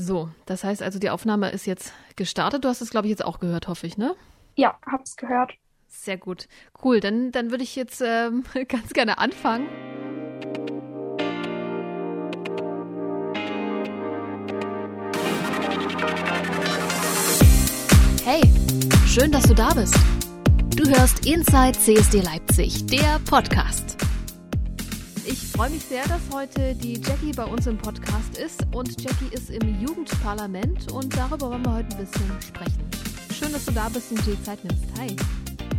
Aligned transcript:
So, 0.00 0.30
das 0.46 0.62
heißt 0.62 0.82
also, 0.82 1.00
die 1.00 1.10
Aufnahme 1.10 1.50
ist 1.50 1.66
jetzt 1.66 1.92
gestartet. 2.14 2.64
Du 2.64 2.68
hast 2.68 2.80
es, 2.80 2.90
glaube 2.90 3.08
ich, 3.08 3.10
jetzt 3.10 3.24
auch 3.24 3.40
gehört, 3.40 3.66
hoffe 3.66 3.86
ich, 3.86 3.98
ne? 3.98 4.14
Ja, 4.54 4.78
hab's 4.86 5.16
gehört. 5.16 5.52
Sehr 5.88 6.16
gut. 6.16 6.48
Cool, 6.82 7.00
dann, 7.00 7.32
dann 7.32 7.50
würde 7.50 7.64
ich 7.64 7.74
jetzt 7.74 8.00
ähm, 8.04 8.44
ganz 8.68 8.92
gerne 8.92 9.18
anfangen. 9.18 9.66
Hey, 18.24 18.42
schön, 19.06 19.32
dass 19.32 19.44
du 19.44 19.54
da 19.54 19.74
bist. 19.74 19.96
Du 20.76 20.88
hörst 20.88 21.26
Inside 21.26 21.72
CSD 21.72 22.20
Leipzig, 22.20 22.86
der 22.86 23.18
Podcast. 23.28 23.96
Ich 25.30 25.46
freue 25.48 25.68
mich 25.68 25.84
sehr, 25.84 26.08
dass 26.08 26.22
heute 26.32 26.74
die 26.74 26.94
Jackie 26.94 27.32
bei 27.32 27.44
uns 27.44 27.66
im 27.66 27.76
Podcast 27.76 28.38
ist. 28.38 28.62
Und 28.72 28.98
Jackie 28.98 29.28
ist 29.30 29.50
im 29.50 29.78
Jugendparlament 29.78 30.90
und 30.90 31.14
darüber 31.14 31.50
wollen 31.50 31.66
wir 31.66 31.74
heute 31.74 31.96
ein 31.98 32.06
bisschen 32.06 32.40
sprechen. 32.40 32.90
Schön, 33.34 33.52
dass 33.52 33.66
du 33.66 33.72
da 33.72 33.90
bist 33.90 34.10
und 34.10 34.26
die 34.26 34.42
Zeit 34.42 34.64
nimmst. 34.64 34.86
Hi. 34.98 35.14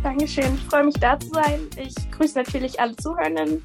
Dankeschön, 0.04 0.54
ich 0.54 0.64
freue 0.66 0.84
mich 0.84 0.94
da 0.94 1.18
zu 1.18 1.30
sein. 1.30 1.62
Ich 1.76 1.94
grüße 2.12 2.38
natürlich 2.38 2.78
alle 2.78 2.94
Zuhörenden. 2.94 3.60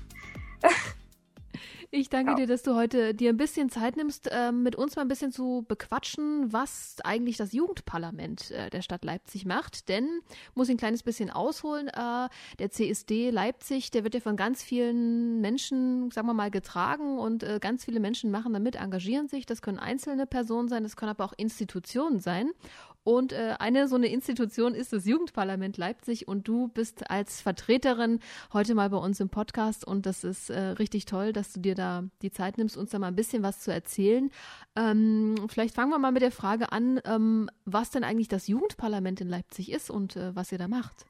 Ich 1.97 2.09
danke 2.09 2.31
ja. 2.31 2.35
dir, 2.35 2.47
dass 2.47 2.61
du 2.61 2.75
heute 2.75 3.13
dir 3.13 3.29
ein 3.29 3.37
bisschen 3.37 3.69
Zeit 3.69 3.95
nimmst, 3.95 4.29
äh, 4.29 4.51
mit 4.51 4.75
uns 4.75 4.97
mal 4.97 5.03
ein 5.03 5.07
bisschen 5.07 5.31
zu 5.31 5.63
bequatschen, 5.65 6.51
was 6.51 6.97
eigentlich 7.05 7.37
das 7.37 7.53
Jugendparlament 7.53 8.51
äh, 8.51 8.69
der 8.69 8.81
Stadt 8.81 9.05
Leipzig 9.05 9.45
macht. 9.45 9.87
Denn, 9.87 10.19
muss 10.55 10.67
ich 10.67 10.75
ein 10.75 10.77
kleines 10.77 11.03
bisschen 11.03 11.29
ausholen, 11.29 11.87
äh, 11.87 12.27
der 12.59 12.69
CSD 12.69 13.29
Leipzig, 13.29 13.91
der 13.91 14.03
wird 14.03 14.13
ja 14.13 14.19
von 14.19 14.35
ganz 14.35 14.61
vielen 14.61 15.39
Menschen, 15.39 16.11
sagen 16.11 16.27
wir 16.27 16.33
mal, 16.33 16.51
getragen 16.51 17.17
und 17.17 17.43
äh, 17.43 17.59
ganz 17.61 17.85
viele 17.85 18.01
Menschen 18.01 18.29
machen 18.29 18.51
damit, 18.51 18.75
engagieren 18.75 19.29
sich. 19.29 19.45
Das 19.45 19.61
können 19.61 19.79
einzelne 19.79 20.27
Personen 20.27 20.67
sein, 20.67 20.83
das 20.83 20.97
können 20.97 21.11
aber 21.11 21.23
auch 21.23 21.33
Institutionen 21.37 22.19
sein. 22.19 22.51
Und 23.05 23.33
äh, 23.33 23.53
eine 23.59 23.87
so 23.87 23.95
eine 23.95 24.07
Institution 24.07 24.73
ist 24.73 24.91
das 24.91 25.05
Jugendparlament 25.05 25.77
Leipzig 25.77 26.27
und 26.27 26.47
du 26.47 26.69
bist 26.69 27.11
als 27.11 27.39
Vertreterin 27.39 28.19
heute 28.51 28.73
mal 28.73 28.89
bei 28.89 28.97
uns 28.97 29.19
im 29.19 29.29
Podcast 29.29 29.85
und 29.85 30.07
das 30.07 30.23
ist 30.23 30.49
äh, 30.49 30.59
richtig 30.59 31.05
toll, 31.05 31.31
dass 31.31 31.53
du 31.53 31.59
dir 31.59 31.75
da 31.75 32.05
die 32.23 32.31
Zeit 32.31 32.57
nimmst, 32.57 32.75
uns 32.75 32.89
da 32.89 32.97
mal 32.97 33.09
ein 33.09 33.15
bisschen 33.15 33.43
was 33.43 33.59
zu 33.59 33.71
erzählen. 33.71 34.31
Ähm, 34.75 35.35
vielleicht 35.49 35.75
fangen 35.75 35.91
wir 35.91 35.99
mal 35.99 36.13
mit 36.13 36.23
der 36.23 36.31
Frage 36.31 36.71
an, 36.71 36.99
ähm, 37.05 37.47
was 37.63 37.91
denn 37.91 38.03
eigentlich 38.03 38.27
das 38.27 38.47
Jugendparlament 38.47 39.21
in 39.21 39.29
Leipzig 39.29 39.71
ist 39.71 39.91
und 39.91 40.15
äh, 40.15 40.35
was 40.35 40.51
ihr 40.51 40.57
da 40.57 40.67
macht. 40.67 41.05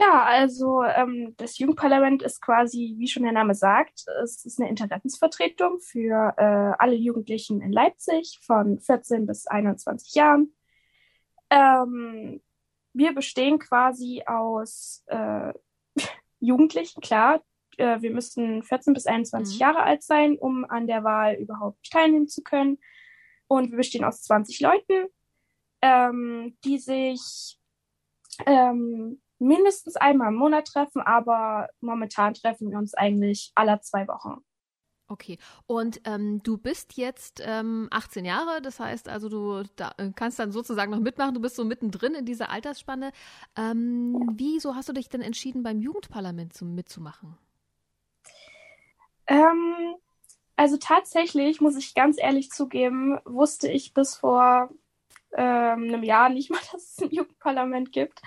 Ja, 0.00 0.24
also 0.24 0.82
ähm, 0.82 1.34
das 1.36 1.58
Jugendparlament 1.58 2.24
ist 2.24 2.42
quasi, 2.42 2.96
wie 2.98 3.06
schon 3.06 3.22
der 3.22 3.30
Name 3.30 3.54
sagt, 3.54 4.04
es 4.24 4.44
ist 4.44 4.60
eine 4.60 4.68
Interessensvertretung 4.68 5.78
für 5.78 6.34
äh, 6.36 6.74
alle 6.78 6.96
Jugendlichen 6.96 7.62
in 7.62 7.70
Leipzig 7.70 8.40
von 8.42 8.80
14 8.80 9.26
bis 9.26 9.46
21 9.46 10.14
Jahren. 10.16 10.52
Ähm, 11.50 12.40
wir 12.92 13.14
bestehen 13.14 13.58
quasi 13.58 14.22
aus 14.26 15.04
äh, 15.06 15.52
Jugendlichen, 16.40 17.00
klar. 17.00 17.42
Äh, 17.76 18.00
wir 18.00 18.10
müssen 18.10 18.62
14 18.62 18.94
bis 18.94 19.06
21 19.06 19.54
mhm. 19.54 19.60
Jahre 19.60 19.82
alt 19.82 20.02
sein, 20.02 20.38
um 20.38 20.64
an 20.64 20.86
der 20.86 21.04
Wahl 21.04 21.34
überhaupt 21.34 21.90
teilnehmen 21.90 22.28
zu 22.28 22.42
können. 22.42 22.78
Und 23.48 23.70
wir 23.70 23.76
bestehen 23.76 24.04
aus 24.04 24.22
20 24.22 24.60
Leuten, 24.60 25.08
ähm, 25.82 26.56
die 26.64 26.78
sich 26.78 27.58
ähm, 28.44 29.20
mindestens 29.38 29.96
einmal 29.96 30.28
im 30.28 30.36
Monat 30.36 30.66
treffen, 30.66 31.02
aber 31.02 31.68
momentan 31.80 32.34
treffen 32.34 32.70
wir 32.70 32.78
uns 32.78 32.94
eigentlich 32.94 33.52
alle 33.54 33.80
zwei 33.80 34.08
Wochen. 34.08 34.44
Okay, 35.08 35.38
und 35.66 36.00
ähm, 36.04 36.42
du 36.42 36.58
bist 36.58 36.96
jetzt 36.96 37.40
ähm, 37.44 37.86
18 37.92 38.24
Jahre, 38.24 38.60
das 38.60 38.80
heißt 38.80 39.08
also, 39.08 39.28
du 39.28 39.62
da, 39.76 39.92
äh, 39.98 40.10
kannst 40.16 40.40
dann 40.40 40.50
sozusagen 40.50 40.90
noch 40.90 40.98
mitmachen, 40.98 41.34
du 41.34 41.40
bist 41.40 41.54
so 41.54 41.64
mittendrin 41.64 42.14
in 42.14 42.24
dieser 42.24 42.50
Altersspanne. 42.50 43.12
Ähm, 43.56 44.32
wieso 44.34 44.74
hast 44.74 44.88
du 44.88 44.92
dich 44.92 45.08
denn 45.08 45.22
entschieden, 45.22 45.62
beim 45.62 45.80
Jugendparlament 45.80 46.54
zu, 46.54 46.64
mitzumachen? 46.64 47.38
Ähm, 49.28 49.94
also 50.56 50.76
tatsächlich, 50.76 51.60
muss 51.60 51.76
ich 51.76 51.94
ganz 51.94 52.16
ehrlich 52.18 52.50
zugeben, 52.50 53.20
wusste 53.24 53.68
ich 53.70 53.94
bis 53.94 54.16
vor 54.16 54.70
ähm, 55.36 55.84
einem 55.84 56.02
Jahr 56.02 56.30
nicht 56.30 56.50
mal, 56.50 56.60
dass 56.72 56.96
es 56.96 57.02
ein 57.02 57.10
Jugendparlament 57.10 57.92
gibt. 57.92 58.22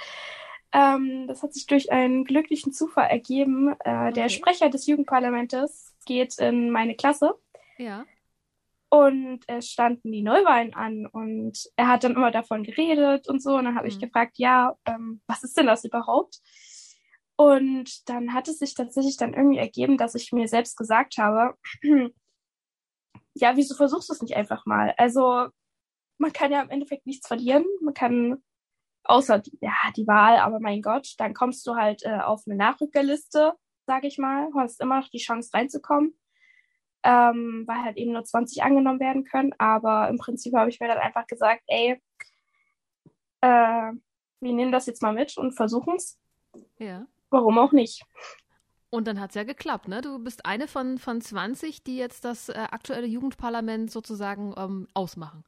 Ähm, 0.71 1.27
das 1.27 1.43
hat 1.43 1.53
sich 1.53 1.65
durch 1.65 1.91
einen 1.91 2.23
glücklichen 2.23 2.71
Zufall 2.71 3.09
ergeben. 3.09 3.69
Äh, 3.79 3.89
okay. 3.89 4.13
Der 4.13 4.29
Sprecher 4.29 4.69
des 4.69 4.87
Jugendparlamentes 4.87 5.88
geht 6.09 6.39
in 6.39 6.71
meine 6.71 6.95
Klasse. 6.95 7.35
Ja. 7.77 8.05
Und 8.89 9.41
es 9.47 9.69
standen 9.69 10.11
die 10.11 10.23
Neuwahlen 10.23 10.73
an 10.73 11.05
und 11.05 11.69
er 11.75 11.87
hat 11.87 12.03
dann 12.03 12.15
immer 12.15 12.31
davon 12.31 12.63
geredet 12.63 13.29
und 13.29 13.41
so. 13.41 13.55
Und 13.55 13.65
dann 13.65 13.75
habe 13.75 13.85
mhm. 13.85 13.91
ich 13.91 13.99
gefragt, 13.99 14.37
ja, 14.37 14.75
ähm, 14.85 15.21
was 15.27 15.43
ist 15.43 15.55
denn 15.55 15.67
das 15.67 15.85
überhaupt? 15.85 16.39
Und 17.35 18.09
dann 18.09 18.33
hat 18.33 18.47
es 18.47 18.57
sich 18.57 18.73
tatsächlich 18.73 19.15
dann 19.15 19.35
irgendwie 19.35 19.59
ergeben, 19.59 19.97
dass 19.97 20.15
ich 20.15 20.33
mir 20.33 20.47
selbst 20.47 20.75
gesagt 20.75 21.17
habe, 21.19 21.55
ja, 23.35 23.55
wieso 23.55 23.75
versuchst 23.75 24.09
du 24.09 24.13
es 24.13 24.21
nicht 24.21 24.35
einfach 24.35 24.65
mal? 24.65 24.95
Also 24.97 25.47
man 26.17 26.33
kann 26.33 26.51
ja 26.51 26.61
im 26.61 26.71
Endeffekt 26.71 27.05
nichts 27.05 27.27
verlieren. 27.27 27.65
Man 27.81 27.93
kann 27.93 28.43
außer 29.03 29.39
die, 29.39 29.57
ja, 29.61 29.71
die 29.95 30.07
Wahl, 30.07 30.37
aber 30.37 30.59
mein 30.59 30.81
Gott, 30.81 31.13
dann 31.19 31.35
kommst 31.35 31.65
du 31.67 31.75
halt 31.75 32.03
äh, 32.03 32.19
auf 32.19 32.43
eine 32.47 32.55
Nachrückerliste 32.55 33.53
sage 33.89 34.05
ich 34.05 34.19
mal. 34.19 34.51
Du 34.51 34.59
hast 34.59 34.79
immer 34.81 34.99
noch 34.99 35.09
die 35.09 35.17
Chance 35.17 35.49
reinzukommen, 35.51 36.13
ähm, 37.03 37.63
weil 37.65 37.83
halt 37.83 37.97
eben 37.97 38.11
nur 38.11 38.23
20 38.23 38.61
angenommen 38.61 38.99
werden 38.99 39.23
können. 39.23 39.51
Aber 39.57 40.09
im 40.09 40.19
Prinzip 40.19 40.53
habe 40.53 40.69
ich 40.69 40.79
mir 40.79 40.87
dann 40.87 40.99
einfach 40.99 41.25
gesagt, 41.25 41.63
ey, 41.65 41.99
äh, 43.41 43.91
wir 44.41 44.53
nehmen 44.53 44.71
das 44.71 44.85
jetzt 44.85 45.01
mal 45.01 45.13
mit 45.13 45.35
und 45.37 45.53
versuchen 45.53 45.95
es. 45.95 46.19
Ja. 46.77 47.07
Warum 47.31 47.57
auch 47.57 47.71
nicht? 47.71 48.05
Und 48.91 49.07
dann 49.07 49.19
hat 49.19 49.31
es 49.31 49.35
ja 49.35 49.43
geklappt, 49.43 49.87
ne? 49.87 50.01
Du 50.01 50.19
bist 50.19 50.45
eine 50.45 50.67
von, 50.67 50.99
von 50.99 51.19
20, 51.19 51.83
die 51.83 51.97
jetzt 51.97 52.25
das 52.25 52.49
äh, 52.49 52.67
aktuelle 52.69 53.07
Jugendparlament 53.07 53.89
sozusagen 53.89 54.53
ähm, 54.55 54.87
ausmachen. 54.93 55.43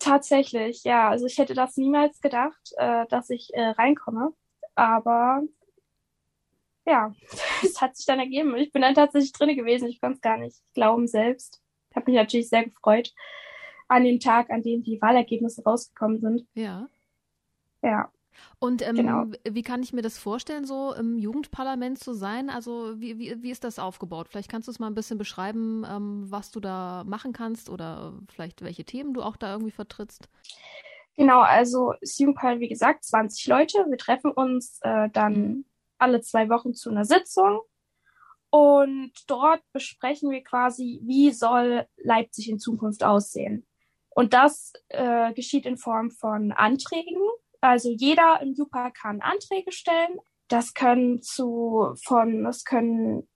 Tatsächlich, 0.00 0.84
ja. 0.84 1.08
Also 1.08 1.24
ich 1.26 1.38
hätte 1.38 1.54
das 1.54 1.78
niemals 1.78 2.20
gedacht, 2.20 2.72
äh, 2.76 3.06
dass 3.08 3.30
ich 3.30 3.54
äh, 3.54 3.68
reinkomme. 3.68 4.34
Aber 4.74 5.42
ja, 6.86 7.14
es 7.62 7.80
hat 7.80 7.96
sich 7.96 8.06
dann 8.06 8.18
ergeben. 8.18 8.56
Ich 8.56 8.72
bin 8.72 8.82
dann 8.82 8.94
tatsächlich 8.94 9.32
drin 9.32 9.56
gewesen. 9.56 9.88
Ich 9.88 10.00
konnte 10.00 10.16
es 10.16 10.20
gar 10.20 10.38
nicht 10.38 10.56
glauben 10.74 11.06
selbst. 11.06 11.62
Ich 11.90 11.96
habe 11.96 12.10
mich 12.10 12.18
natürlich 12.18 12.48
sehr 12.48 12.64
gefreut 12.64 13.12
an 13.88 14.04
dem 14.04 14.20
Tag, 14.20 14.50
an 14.50 14.62
dem 14.62 14.82
die 14.82 15.00
Wahlergebnisse 15.00 15.62
rausgekommen 15.62 16.20
sind. 16.20 16.46
Ja. 16.54 16.88
Ja. 17.82 18.10
Und 18.58 18.80
ähm, 18.80 18.96
genau. 18.96 19.24
wie 19.46 19.62
kann 19.62 19.82
ich 19.82 19.92
mir 19.92 20.00
das 20.00 20.16
vorstellen, 20.16 20.64
so 20.64 20.94
im 20.94 21.18
Jugendparlament 21.18 21.98
zu 21.98 22.14
sein? 22.14 22.48
Also 22.48 22.98
wie, 22.98 23.18
wie, 23.18 23.42
wie 23.42 23.50
ist 23.50 23.64
das 23.64 23.78
aufgebaut? 23.78 24.28
Vielleicht 24.30 24.50
kannst 24.50 24.68
du 24.68 24.72
es 24.72 24.78
mal 24.78 24.86
ein 24.86 24.94
bisschen 24.94 25.18
beschreiben, 25.18 25.84
ähm, 25.88 26.24
was 26.30 26.50
du 26.50 26.60
da 26.60 27.04
machen 27.04 27.34
kannst 27.34 27.68
oder 27.68 28.14
vielleicht 28.28 28.62
welche 28.62 28.84
Themen 28.84 29.12
du 29.12 29.22
auch 29.22 29.36
da 29.36 29.52
irgendwie 29.52 29.72
vertrittst. 29.72 30.30
Genau, 31.14 31.40
also 31.40 31.92
das 32.00 32.18
Jugendparlament, 32.18 32.62
wie 32.62 32.68
gesagt, 32.68 33.04
20 33.04 33.46
Leute. 33.46 33.84
Wir 33.90 33.98
treffen 33.98 34.30
uns 34.30 34.78
äh, 34.80 35.10
dann 35.10 35.32
mhm 35.34 35.64
alle 36.02 36.20
zwei 36.20 36.48
Wochen 36.50 36.74
zu 36.74 36.90
einer 36.90 37.04
Sitzung. 37.04 37.60
Und 38.50 39.12
dort 39.28 39.62
besprechen 39.72 40.30
wir 40.30 40.42
quasi, 40.42 41.00
wie 41.04 41.30
soll 41.30 41.86
Leipzig 41.96 42.50
in 42.50 42.58
Zukunft 42.58 43.02
aussehen. 43.02 43.66
Und 44.10 44.34
das 44.34 44.74
äh, 44.88 45.32
geschieht 45.32 45.64
in 45.64 45.78
Form 45.78 46.10
von 46.10 46.52
Anträgen. 46.52 47.22
Also 47.62 47.88
jeder 47.88 48.40
im 48.42 48.52
JUPA 48.52 48.90
kann 48.90 49.22
Anträge 49.22 49.72
stellen. 49.72 50.18
Das 50.48 50.74
können 50.74 51.22
zu 51.22 51.94
von, 52.04 52.44
das 52.44 52.64
können 52.64 53.26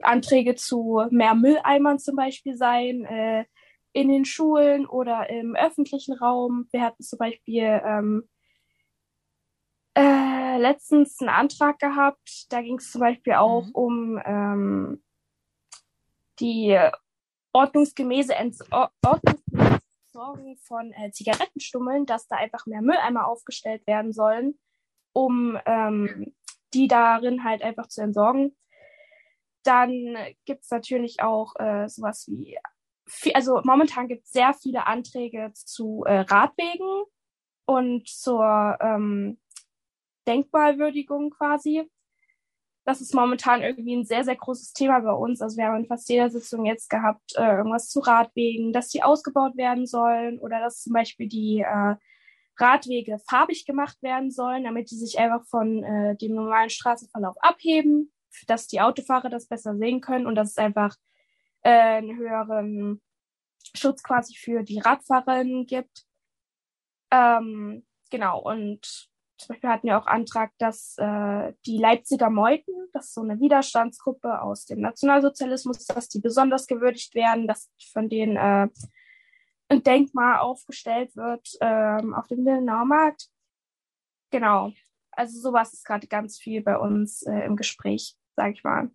Anträge 0.00 0.56
zu 0.56 1.06
mehr 1.10 1.36
Mülleimern 1.36 2.00
zum 2.00 2.16
Beispiel 2.16 2.56
sein, 2.56 3.04
äh, 3.04 3.44
in 3.92 4.08
den 4.08 4.24
Schulen 4.24 4.86
oder 4.86 5.28
im 5.30 5.54
öffentlichen 5.54 6.14
Raum. 6.14 6.66
Wir 6.72 6.82
hatten 6.82 7.02
zum 7.02 7.18
Beispiel 7.18 7.80
ähm, 7.84 8.28
äh, 9.94 10.58
letztens 10.58 11.20
einen 11.20 11.28
Antrag 11.28 11.78
gehabt. 11.78 12.46
Da 12.50 12.62
ging 12.62 12.78
es 12.78 12.90
zum 12.90 13.00
Beispiel 13.00 13.34
auch 13.34 13.66
mhm. 13.66 13.72
um 13.72 14.22
ähm, 14.24 15.02
die 16.40 16.78
ordnungsgemäße 17.52 18.34
Entsorgung 18.34 19.30
von 20.62 20.92
äh, 20.92 21.10
Zigarettenstummeln, 21.12 22.06
dass 22.06 22.26
da 22.26 22.36
einfach 22.36 22.66
mehr 22.66 22.82
Mülleimer 22.82 23.26
aufgestellt 23.26 23.86
werden 23.86 24.12
sollen, 24.12 24.58
um 25.12 25.58
ähm, 25.66 26.34
die 26.74 26.88
darin 26.88 27.44
halt 27.44 27.62
einfach 27.62 27.88
zu 27.88 28.02
entsorgen. 28.02 28.56
Dann 29.62 30.16
gibt 30.44 30.64
es 30.64 30.70
natürlich 30.70 31.22
auch 31.22 31.54
äh, 31.56 31.88
sowas 31.88 32.26
wie, 32.28 32.58
also 33.34 33.60
momentan 33.64 34.08
gibt 34.08 34.24
es 34.24 34.32
sehr 34.32 34.54
viele 34.54 34.86
Anträge 34.86 35.52
zu 35.54 36.04
äh, 36.06 36.20
Radwegen 36.20 37.04
und 37.66 38.08
zur 38.08 38.78
ähm, 38.80 39.38
Denkmalwürdigung 40.26 41.30
quasi. 41.30 41.88
das 42.84 43.00
ist 43.00 43.14
momentan 43.14 43.62
irgendwie 43.62 43.94
ein 43.96 44.04
sehr, 44.04 44.24
sehr 44.24 44.36
großes 44.36 44.72
Thema 44.72 45.00
bei 45.00 45.12
uns. 45.12 45.40
Also 45.40 45.56
wir 45.56 45.66
haben 45.66 45.78
in 45.78 45.86
fast 45.86 46.08
jeder 46.08 46.30
Sitzung 46.30 46.66
jetzt 46.66 46.90
gehabt, 46.90 47.36
äh, 47.36 47.56
irgendwas 47.56 47.88
zu 47.88 48.00
Radwegen, 48.00 48.72
dass 48.72 48.88
die 48.88 49.02
ausgebaut 49.04 49.56
werden 49.56 49.86
sollen 49.86 50.40
oder 50.40 50.60
dass 50.60 50.82
zum 50.82 50.92
Beispiel 50.92 51.28
die 51.28 51.60
äh, 51.60 51.94
Radwege 52.58 53.18
farbig 53.28 53.66
gemacht 53.66 54.02
werden 54.02 54.30
sollen, 54.30 54.64
damit 54.64 54.90
die 54.90 54.96
sich 54.96 55.18
einfach 55.18 55.44
von 55.46 55.82
äh, 55.84 56.16
dem 56.16 56.34
normalen 56.34 56.70
Straßenverlauf 56.70 57.36
abheben, 57.40 58.12
dass 58.46 58.66
die 58.66 58.80
Autofahrer 58.80 59.28
das 59.30 59.46
besser 59.46 59.76
sehen 59.76 60.00
können 60.00 60.26
und 60.26 60.34
dass 60.34 60.50
es 60.50 60.58
einfach 60.58 60.96
äh, 61.62 61.70
einen 61.70 62.16
höheren 62.16 63.00
Schutz 63.74 64.02
quasi 64.02 64.34
für 64.34 64.62
die 64.62 64.80
Radfahrerinnen 64.80 65.66
gibt. 65.66 66.04
Ähm, 67.10 67.86
genau, 68.10 68.40
und 68.40 69.11
zum 69.42 69.54
Beispiel 69.54 69.70
hatten 69.70 69.86
wir 69.86 69.98
auch 69.98 70.06
Antrag, 70.06 70.52
dass 70.58 70.96
äh, 70.98 71.52
die 71.66 71.78
Leipziger 71.78 72.30
Meuten, 72.30 72.72
das 72.92 73.06
ist 73.06 73.14
so 73.14 73.22
eine 73.22 73.40
Widerstandsgruppe 73.40 74.40
aus 74.40 74.66
dem 74.66 74.80
Nationalsozialismus, 74.80 75.84
dass 75.86 76.08
die 76.08 76.20
besonders 76.20 76.66
gewürdigt 76.66 77.14
werden, 77.14 77.48
dass 77.48 77.70
von 77.92 78.08
denen 78.08 78.36
äh, 78.36 78.68
ein 79.68 79.82
Denkmal 79.82 80.38
aufgestellt 80.38 81.16
wird 81.16 81.48
ähm, 81.60 82.14
auf 82.14 82.28
dem 82.28 82.44
Willenauer 82.44 82.84
Markt. 82.84 83.28
Genau. 84.30 84.72
Also 85.10 85.40
sowas 85.40 85.72
ist 85.72 85.84
gerade 85.84 86.06
ganz 86.06 86.38
viel 86.38 86.62
bei 86.62 86.78
uns 86.78 87.22
äh, 87.22 87.40
im 87.40 87.56
Gespräch, 87.56 88.16
sag 88.36 88.52
ich 88.52 88.64
mal. 88.64 88.90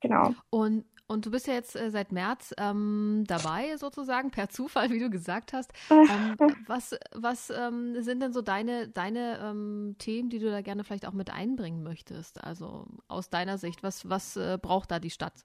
Genau. 0.00 0.34
Und 0.50 0.84
und 1.10 1.26
du 1.26 1.32
bist 1.32 1.48
ja 1.48 1.54
jetzt 1.54 1.74
äh, 1.74 1.90
seit 1.90 2.12
März 2.12 2.54
ähm, 2.56 3.24
dabei, 3.26 3.76
sozusagen, 3.76 4.30
per 4.30 4.48
Zufall, 4.48 4.90
wie 4.90 5.00
du 5.00 5.10
gesagt 5.10 5.52
hast. 5.52 5.72
Ähm, 5.90 6.36
was 6.68 6.96
was 7.12 7.50
ähm, 7.50 8.00
sind 8.00 8.20
denn 8.20 8.32
so 8.32 8.42
deine, 8.42 8.88
deine 8.88 9.40
ähm, 9.42 9.96
Themen, 9.98 10.30
die 10.30 10.38
du 10.38 10.48
da 10.48 10.60
gerne 10.60 10.84
vielleicht 10.84 11.06
auch 11.06 11.12
mit 11.12 11.30
einbringen 11.30 11.82
möchtest? 11.82 12.44
Also 12.44 12.86
aus 13.08 13.28
deiner 13.28 13.58
Sicht, 13.58 13.82
was, 13.82 14.08
was 14.08 14.36
äh, 14.36 14.56
braucht 14.62 14.92
da 14.92 15.00
die 15.00 15.10
Stadt? 15.10 15.44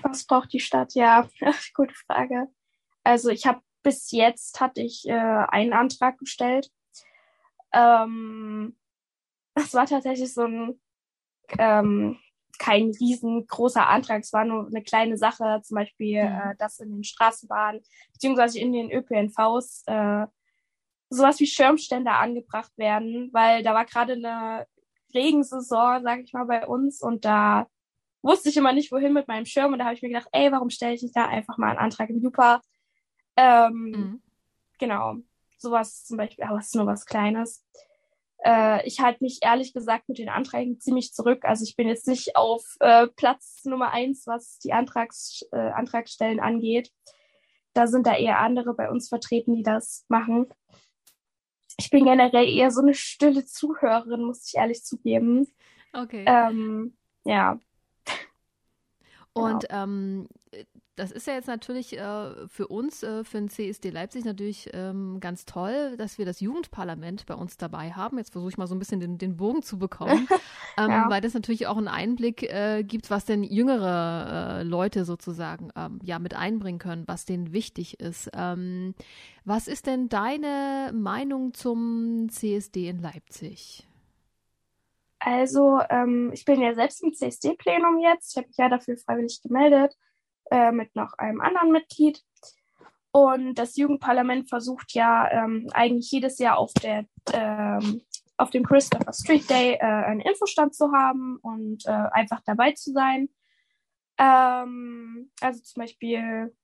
Was 0.00 0.24
braucht 0.24 0.54
die 0.54 0.60
Stadt? 0.60 0.94
Ja, 0.94 1.28
gute 1.74 1.94
Frage. 2.06 2.46
Also 3.04 3.28
ich 3.28 3.46
habe 3.46 3.60
bis 3.82 4.10
jetzt 4.10 4.58
hatte 4.58 4.80
ich 4.80 5.06
äh, 5.06 5.12
einen 5.12 5.74
Antrag 5.74 6.16
gestellt. 6.16 6.70
Ähm, 7.74 8.74
das 9.54 9.74
war 9.74 9.84
tatsächlich 9.84 10.32
so 10.32 10.44
ein 10.44 10.80
ähm, 11.58 12.18
kein 12.58 12.90
riesengroßer 12.90 13.86
Antrag, 13.86 14.22
es 14.22 14.32
war 14.32 14.44
nur 14.44 14.66
eine 14.66 14.82
kleine 14.82 15.16
Sache, 15.16 15.60
zum 15.62 15.76
Beispiel, 15.76 16.24
mhm. 16.24 16.28
äh, 16.30 16.56
dass 16.58 16.78
in 16.78 16.92
den 16.92 17.04
Straßenbahnen 17.04 17.82
beziehungsweise 18.12 18.58
in 18.58 18.72
den 18.72 18.90
ÖPNVs 18.90 19.84
äh, 19.86 20.26
sowas 21.08 21.40
wie 21.40 21.46
Schirmstände 21.46 22.10
angebracht 22.10 22.72
werden, 22.76 23.30
weil 23.32 23.62
da 23.62 23.74
war 23.74 23.84
gerade 23.84 24.14
eine 24.14 24.66
Regensaison, 25.14 26.02
sag 26.02 26.20
ich 26.20 26.32
mal, 26.32 26.46
bei 26.46 26.66
uns 26.66 27.00
und 27.00 27.24
da 27.24 27.66
wusste 28.22 28.48
ich 28.48 28.56
immer 28.56 28.72
nicht, 28.72 28.90
wohin 28.90 29.12
mit 29.12 29.28
meinem 29.28 29.46
Schirm 29.46 29.72
und 29.72 29.78
da 29.78 29.84
habe 29.86 29.94
ich 29.94 30.02
mir 30.02 30.08
gedacht, 30.08 30.28
ey, 30.32 30.50
warum 30.50 30.70
stelle 30.70 30.94
ich 30.94 31.02
nicht 31.02 31.16
da 31.16 31.26
einfach 31.26 31.58
mal 31.58 31.70
einen 31.70 31.78
Antrag 31.78 32.10
im 32.10 32.20
Jupa? 32.20 32.60
Ähm, 33.36 33.72
mhm. 33.72 34.22
Genau, 34.78 35.16
sowas 35.58 36.04
zum 36.04 36.16
Beispiel, 36.16 36.44
aber 36.44 36.58
es 36.58 36.66
ist 36.66 36.74
nur 36.74 36.86
was 36.86 37.06
Kleines. 37.06 37.64
Äh, 38.46 38.86
ich 38.86 39.00
halte 39.00 39.24
mich 39.24 39.40
ehrlich 39.42 39.72
gesagt 39.72 40.08
mit 40.08 40.18
den 40.18 40.28
Anträgen 40.28 40.78
ziemlich 40.78 41.12
zurück. 41.12 41.44
Also 41.44 41.64
ich 41.64 41.74
bin 41.74 41.88
jetzt 41.88 42.06
nicht 42.06 42.36
auf 42.36 42.64
äh, 42.78 43.08
Platz 43.08 43.64
Nummer 43.64 43.90
eins, 43.90 44.24
was 44.28 44.60
die 44.60 44.72
Antrags, 44.72 45.44
äh, 45.50 45.56
Antragsstellen 45.56 46.38
angeht. 46.38 46.92
Da 47.74 47.88
sind 47.88 48.06
da 48.06 48.14
eher 48.16 48.38
andere 48.38 48.74
bei 48.74 48.88
uns 48.88 49.08
vertreten, 49.08 49.56
die 49.56 49.64
das 49.64 50.04
machen. 50.08 50.46
Ich 51.76 51.90
bin 51.90 52.04
generell 52.04 52.48
eher 52.48 52.70
so 52.70 52.82
eine 52.82 52.94
stille 52.94 53.44
Zuhörerin, 53.44 54.22
muss 54.22 54.46
ich 54.46 54.54
ehrlich 54.56 54.84
zugeben. 54.84 55.48
Okay. 55.92 56.24
Ähm, 56.26 56.96
ja. 57.24 57.58
Und 59.32 59.68
genau. 59.68 59.82
ähm, 59.82 60.28
das 60.96 61.12
ist 61.12 61.26
ja 61.26 61.34
jetzt 61.34 61.46
natürlich 61.46 61.98
äh, 61.98 62.48
für 62.48 62.68
uns, 62.68 63.02
äh, 63.02 63.22
für 63.22 63.36
den 63.36 63.50
CSD 63.50 63.90
Leipzig 63.90 64.24
natürlich 64.24 64.70
ähm, 64.72 65.18
ganz 65.20 65.44
toll, 65.44 65.94
dass 65.98 66.16
wir 66.16 66.24
das 66.24 66.40
Jugendparlament 66.40 67.26
bei 67.26 67.34
uns 67.34 67.58
dabei 67.58 67.92
haben. 67.92 68.16
Jetzt 68.16 68.32
versuche 68.32 68.48
ich 68.48 68.56
mal 68.56 68.66
so 68.66 68.74
ein 68.74 68.78
bisschen 68.78 69.00
den, 69.00 69.18
den 69.18 69.36
Bogen 69.36 69.62
zu 69.62 69.78
bekommen, 69.78 70.26
ähm, 70.78 70.90
ja. 70.90 71.10
weil 71.10 71.20
das 71.20 71.34
natürlich 71.34 71.66
auch 71.66 71.76
einen 71.76 71.88
Einblick 71.88 72.42
äh, 72.44 72.82
gibt, 72.82 73.10
was 73.10 73.26
denn 73.26 73.42
jüngere 73.42 74.60
äh, 74.60 74.62
Leute 74.62 75.04
sozusagen 75.04 75.70
ähm, 75.76 76.00
ja 76.02 76.18
mit 76.18 76.34
einbringen 76.34 76.78
können, 76.78 77.04
was 77.06 77.26
denen 77.26 77.52
wichtig 77.52 78.00
ist. 78.00 78.30
Ähm, 78.34 78.94
was 79.44 79.68
ist 79.68 79.86
denn 79.86 80.08
deine 80.08 80.92
Meinung 80.94 81.52
zum 81.52 82.28
CSD 82.30 82.88
in 82.88 83.02
Leipzig? 83.02 83.86
Also, 85.18 85.80
ähm, 85.90 86.30
ich 86.32 86.44
bin 86.46 86.62
ja 86.62 86.74
selbst 86.74 87.02
im 87.02 87.12
CSD-Plenum 87.12 87.98
jetzt. 87.98 88.30
Ich 88.30 88.36
habe 88.38 88.48
mich 88.48 88.56
ja 88.56 88.70
dafür 88.70 88.96
freiwillig 88.96 89.42
gemeldet 89.42 89.94
äh, 90.50 90.72
mit 90.72 90.94
noch 90.96 91.12
einem 91.18 91.40
anderen 91.40 91.72
Mitglied. 91.72 92.22
Und 93.12 93.54
das 93.54 93.76
Jugendparlament 93.76 94.48
versucht 94.48 94.92
ja 94.92 95.30
ähm, 95.30 95.68
eigentlich 95.72 96.10
jedes 96.10 96.38
Jahr 96.38 96.58
auf 96.58 96.72
der 96.74 97.06
ähm, 97.32 98.02
auf 98.36 98.50
dem 98.50 98.64
Christopher 98.64 99.12
Street 99.12 99.48
Day 99.48 99.74
äh, 99.74 99.84
einen 99.84 100.20
Infostand 100.20 100.74
zu 100.74 100.92
haben 100.92 101.38
und 101.40 101.86
äh, 101.86 101.90
einfach 101.90 102.42
dabei 102.44 102.72
zu 102.72 102.92
sein. 102.92 103.28
Ähm, 104.18 105.30
also 105.40 105.62
zum 105.62 105.80
Beispiel 105.80 106.54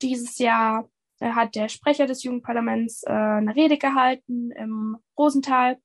dieses 0.00 0.38
Jahr 0.38 0.88
äh, 1.20 1.30
hat 1.30 1.54
der 1.54 1.68
Sprecher 1.68 2.06
des 2.06 2.22
Jugendparlaments 2.22 3.02
äh, 3.04 3.10
eine 3.12 3.54
Rede 3.54 3.78
gehalten 3.78 4.50
im 4.52 4.96
Rosental 5.18 5.78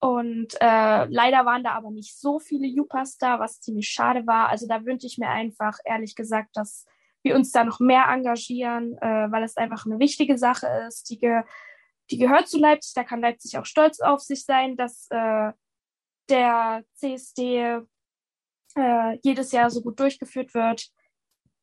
und 0.00 0.54
äh, 0.60 1.04
leider 1.06 1.44
waren 1.44 1.64
da 1.64 1.72
aber 1.72 1.90
nicht 1.90 2.18
so 2.18 2.38
viele 2.38 2.66
Jupas 2.66 3.18
da, 3.18 3.40
was 3.40 3.60
ziemlich 3.60 3.88
schade 3.88 4.26
war. 4.26 4.48
Also 4.48 4.68
da 4.68 4.84
wünsche 4.84 5.06
ich 5.06 5.18
mir 5.18 5.28
einfach, 5.28 5.78
ehrlich 5.84 6.14
gesagt, 6.14 6.56
dass 6.56 6.86
wir 7.22 7.34
uns 7.34 7.50
da 7.50 7.64
noch 7.64 7.80
mehr 7.80 8.04
engagieren, 8.08 8.96
äh, 8.98 9.30
weil 9.30 9.42
es 9.42 9.56
einfach 9.56 9.86
eine 9.86 9.98
wichtige 9.98 10.38
Sache 10.38 10.68
ist. 10.86 11.10
Die, 11.10 11.18
ge 11.18 11.42
die 12.10 12.18
gehört 12.18 12.48
zu 12.48 12.58
Leipzig, 12.58 12.94
da 12.94 13.04
kann 13.04 13.20
Leipzig 13.20 13.58
auch 13.58 13.66
stolz 13.66 14.00
auf 14.00 14.20
sich 14.20 14.44
sein, 14.44 14.76
dass 14.76 15.08
äh, 15.10 15.52
der 16.28 16.84
CSD 16.94 17.80
äh, 18.76 19.18
jedes 19.22 19.52
Jahr 19.52 19.68
so 19.68 19.82
gut 19.82 19.98
durchgeführt 19.98 20.54
wird. 20.54 20.90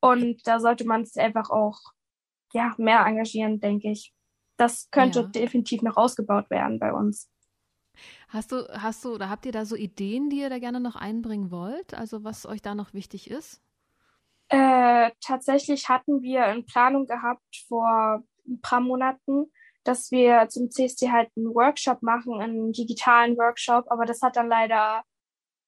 Und 0.01 0.45
da 0.45 0.59
sollte 0.59 0.85
man 0.85 1.05
sich 1.05 1.21
einfach 1.21 1.49
auch 1.49 1.79
ja, 2.53 2.75
mehr 2.77 3.05
engagieren, 3.05 3.59
denke 3.59 3.91
ich. 3.91 4.13
Das 4.57 4.89
könnte 4.91 5.21
ja. 5.21 5.27
definitiv 5.27 5.81
noch 5.81 5.97
ausgebaut 5.97 6.49
werden 6.49 6.79
bei 6.79 6.93
uns. 6.93 7.29
Hast 8.29 8.51
du, 8.51 8.67
hast 8.71 9.03
du 9.05 9.13
oder 9.13 9.29
habt 9.29 9.45
ihr 9.45 9.51
da 9.51 9.65
so 9.65 9.75
Ideen, 9.75 10.29
die 10.29 10.39
ihr 10.39 10.49
da 10.49 10.59
gerne 10.59 10.79
noch 10.79 10.95
einbringen 10.95 11.51
wollt? 11.51 11.93
Also 11.93 12.23
was 12.23 12.45
euch 12.45 12.61
da 12.61 12.75
noch 12.75 12.93
wichtig 12.93 13.29
ist? 13.29 13.61
Äh, 14.49 15.11
tatsächlich 15.21 15.89
hatten 15.89 16.21
wir 16.21 16.45
in 16.47 16.65
Planung 16.65 17.07
gehabt 17.07 17.65
vor 17.67 18.23
ein 18.47 18.61
paar 18.61 18.79
Monaten, 18.79 19.51
dass 19.83 20.11
wir 20.11 20.47
zum 20.49 20.69
CSD 20.69 21.11
halt 21.11 21.29
einen 21.35 21.53
Workshop 21.53 22.01
machen, 22.01 22.39
einen 22.39 22.71
digitalen 22.71 23.37
Workshop, 23.37 23.85
aber 23.89 24.05
das 24.05 24.21
hat 24.21 24.35
dann 24.35 24.47
leider 24.47 25.03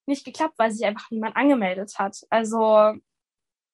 nicht 0.06 0.26
geklappt, 0.26 0.56
weil 0.58 0.72
sich 0.72 0.86
einfach 0.86 1.12
niemand 1.12 1.36
angemeldet 1.36 1.94
hat. 1.98 2.18
Also 2.30 2.94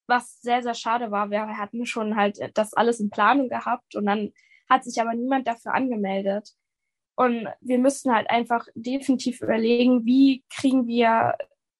was 0.06 0.40
sehr, 0.42 0.62
sehr 0.62 0.74
schade 0.74 1.10
war, 1.10 1.30
wir 1.30 1.46
hatten 1.56 1.86
schon 1.86 2.16
halt 2.16 2.38
das 2.54 2.74
alles 2.74 3.00
in 3.00 3.10
Planung 3.10 3.48
gehabt 3.48 3.94
und 3.94 4.06
dann 4.06 4.32
hat 4.68 4.84
sich 4.84 5.00
aber 5.00 5.14
niemand 5.14 5.46
dafür 5.46 5.74
angemeldet. 5.74 6.50
Und 7.16 7.48
wir 7.60 7.78
müssten 7.78 8.12
halt 8.12 8.28
einfach 8.28 8.66
definitiv 8.74 9.40
überlegen, 9.40 10.04
wie 10.04 10.44
kriegen 10.50 10.86
wir 10.86 11.36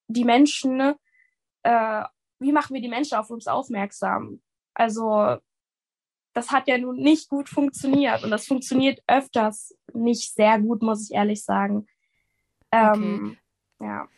die 0.07 0.25
Menschen, 0.25 0.95
äh, 1.63 2.05
wie 2.39 2.53
machen 2.53 2.75
wir 2.75 2.81
die 2.81 2.89
Menschen 2.89 3.19
auf 3.19 3.31
uns 3.31 3.47
aufmerksam? 3.47 4.41
Also 4.75 5.39
das 6.35 6.51
hat 6.51 6.69
ja 6.69 6.79
nun 6.79 6.97
nicht 6.97 7.29
gut 7.29 7.49
funktioniert 7.49 8.25
und 8.25 8.31
das 8.31 8.47
funktioniert 8.47 9.03
öfters 9.07 9.75
nicht 9.93 10.35
sehr 10.35 10.61
gut, 10.61 10.83
muss 10.83 11.09
ich 11.09 11.17
ehrlich 11.17 11.45
sagen. 11.45 11.87
Ähm, 12.73 13.39
okay. 13.79 13.87
Ja. 13.87 14.09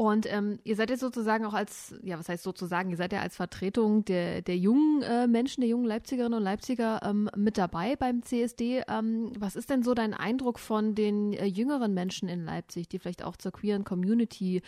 Und 0.00 0.24
ähm, 0.32 0.60
ihr 0.64 0.76
seid 0.76 0.88
jetzt 0.88 1.00
sozusagen 1.00 1.44
auch 1.44 1.52
als, 1.52 1.94
ja, 2.02 2.18
was 2.18 2.30
heißt 2.30 2.42
sozusagen, 2.42 2.88
ihr 2.88 2.96
seid 2.96 3.12
ja 3.12 3.20
als 3.20 3.36
Vertretung 3.36 4.02
der, 4.06 4.40
der 4.40 4.56
jungen 4.56 5.02
äh, 5.02 5.26
Menschen, 5.26 5.60
der 5.60 5.68
jungen 5.68 5.84
Leipzigerinnen 5.84 6.38
und 6.38 6.42
Leipziger 6.42 7.02
ähm, 7.02 7.28
mit 7.36 7.58
dabei 7.58 7.96
beim 7.96 8.22
CSD. 8.22 8.82
Ähm, 8.88 9.30
was 9.38 9.56
ist 9.56 9.68
denn 9.68 9.82
so 9.82 9.92
dein 9.92 10.14
Eindruck 10.14 10.58
von 10.58 10.94
den 10.94 11.34
äh, 11.34 11.44
jüngeren 11.44 11.92
Menschen 11.92 12.30
in 12.30 12.46
Leipzig, 12.46 12.88
die 12.88 12.98
vielleicht 12.98 13.22
auch 13.22 13.36
zur 13.36 13.52
queeren 13.52 13.84
Community 13.84 14.62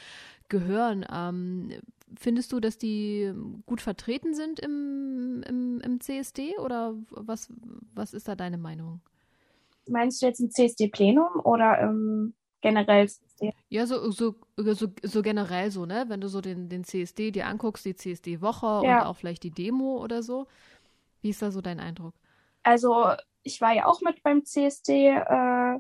gehören? 0.51 1.07
Ähm, 1.11 1.71
findest 2.15 2.53
du, 2.53 2.61
dass 2.61 2.77
die 2.77 3.33
gut 3.65 3.81
vertreten 3.81 4.35
sind 4.35 4.61
im, 4.61 5.43
im, 5.49 5.81
im 5.81 6.01
CSD 6.03 6.59
oder 6.59 6.95
was, 7.09 7.51
was 7.95 8.13
ist 8.13 8.29
da 8.29 8.37
deine 8.37 8.59
Meinung? 8.59 9.01
Meinst 9.89 10.21
du 10.21 10.27
jetzt 10.27 10.41
im 10.41 10.51
CSD-Plenum 10.51 11.41
oder 11.43 11.81
im 11.81 12.35
generell. 12.63 13.11
Ja, 13.69 13.87
so, 13.87 14.11
so, 14.11 14.35
so, 14.57 14.89
so 15.03 15.23
generell 15.23 15.71
so, 15.71 15.85
ne? 15.85 16.05
Wenn 16.09 16.21
du 16.21 16.29
so 16.29 16.41
den, 16.41 16.69
den 16.69 16.85
CSD 16.85 17.31
dir 17.33 17.47
anguckst, 17.47 17.85
die 17.85 17.95
CSD-Woche 17.95 18.87
ja. 18.87 19.01
und 19.01 19.07
auch 19.07 19.17
vielleicht 19.17 19.43
die 19.43 19.51
Demo 19.51 19.99
oder 20.03 20.23
so. 20.23 20.47
Wie 21.21 21.31
ist 21.31 21.43
da 21.43 21.51
so 21.51 21.61
dein 21.61 21.81
Eindruck? 21.81 22.15
Also, 22.63 23.13
ich 23.43 23.61
war 23.61 23.73
ja 23.73 23.87
auch 23.87 24.01
mit 24.01 24.23
beim 24.23 24.45
CSD 24.45 25.09
äh, 25.09 25.79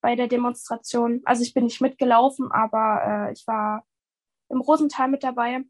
bei 0.00 0.14
der 0.14 0.28
Demonstration. 0.28 1.22
Also 1.24 1.42
ich 1.42 1.54
bin 1.54 1.64
nicht 1.64 1.80
mitgelaufen, 1.80 2.50
aber 2.52 3.28
äh, 3.28 3.32
ich 3.32 3.46
war 3.46 3.84
im 4.48 4.60
Rosental 4.60 5.08
mit 5.08 5.24
dabei. 5.24 5.64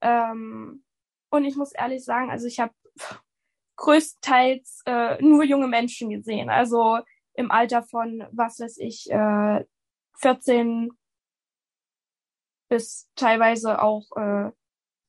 Ähm, 0.00 0.84
und 1.30 1.44
ich 1.44 1.56
muss 1.56 1.72
ehrlich 1.72 2.04
sagen, 2.04 2.30
also 2.30 2.46
ich 2.46 2.60
habe 2.60 2.72
größtenteils 3.76 4.82
äh, 4.86 5.22
nur 5.22 5.44
junge 5.44 5.68
Menschen 5.68 6.10
gesehen. 6.10 6.50
Also 6.50 7.00
im 7.34 7.50
Alter 7.50 7.82
von, 7.82 8.24
was 8.32 8.60
weiß 8.60 8.78
ich, 8.78 9.10
äh, 9.10 9.64
14 10.18 10.90
bis 12.68 13.08
teilweise 13.16 13.82
auch 13.82 14.06
äh, 14.16 14.50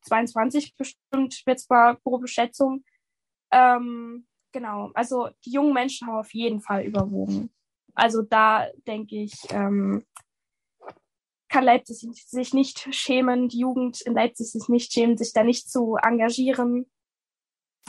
22 0.01 0.75
bestimmt, 0.75 1.43
jetzt 1.45 1.69
mal 1.69 1.95
grobe 2.03 2.27
Schätzung. 2.27 2.83
Ähm, 3.51 4.27
genau, 4.51 4.91
also 4.93 5.29
die 5.45 5.51
jungen 5.51 5.73
Menschen 5.73 6.07
haben 6.07 6.17
auf 6.17 6.33
jeden 6.33 6.61
Fall 6.61 6.83
überwogen. 6.83 7.53
Also 7.95 8.21
da 8.21 8.67
denke 8.87 9.15
ich, 9.17 9.33
ähm, 9.51 10.03
kann 11.53 11.65
Leipzig 11.65 12.09
sich 12.25 12.53
nicht 12.53 12.93
schämen, 12.95 13.47
die 13.47 13.59
Jugend 13.59 14.01
in 14.01 14.13
Leipzig 14.13 14.51
sich 14.51 14.69
nicht 14.69 14.91
schämen, 14.91 15.17
sich 15.17 15.33
da 15.33 15.43
nicht 15.43 15.69
zu 15.69 15.97
engagieren. 16.01 16.89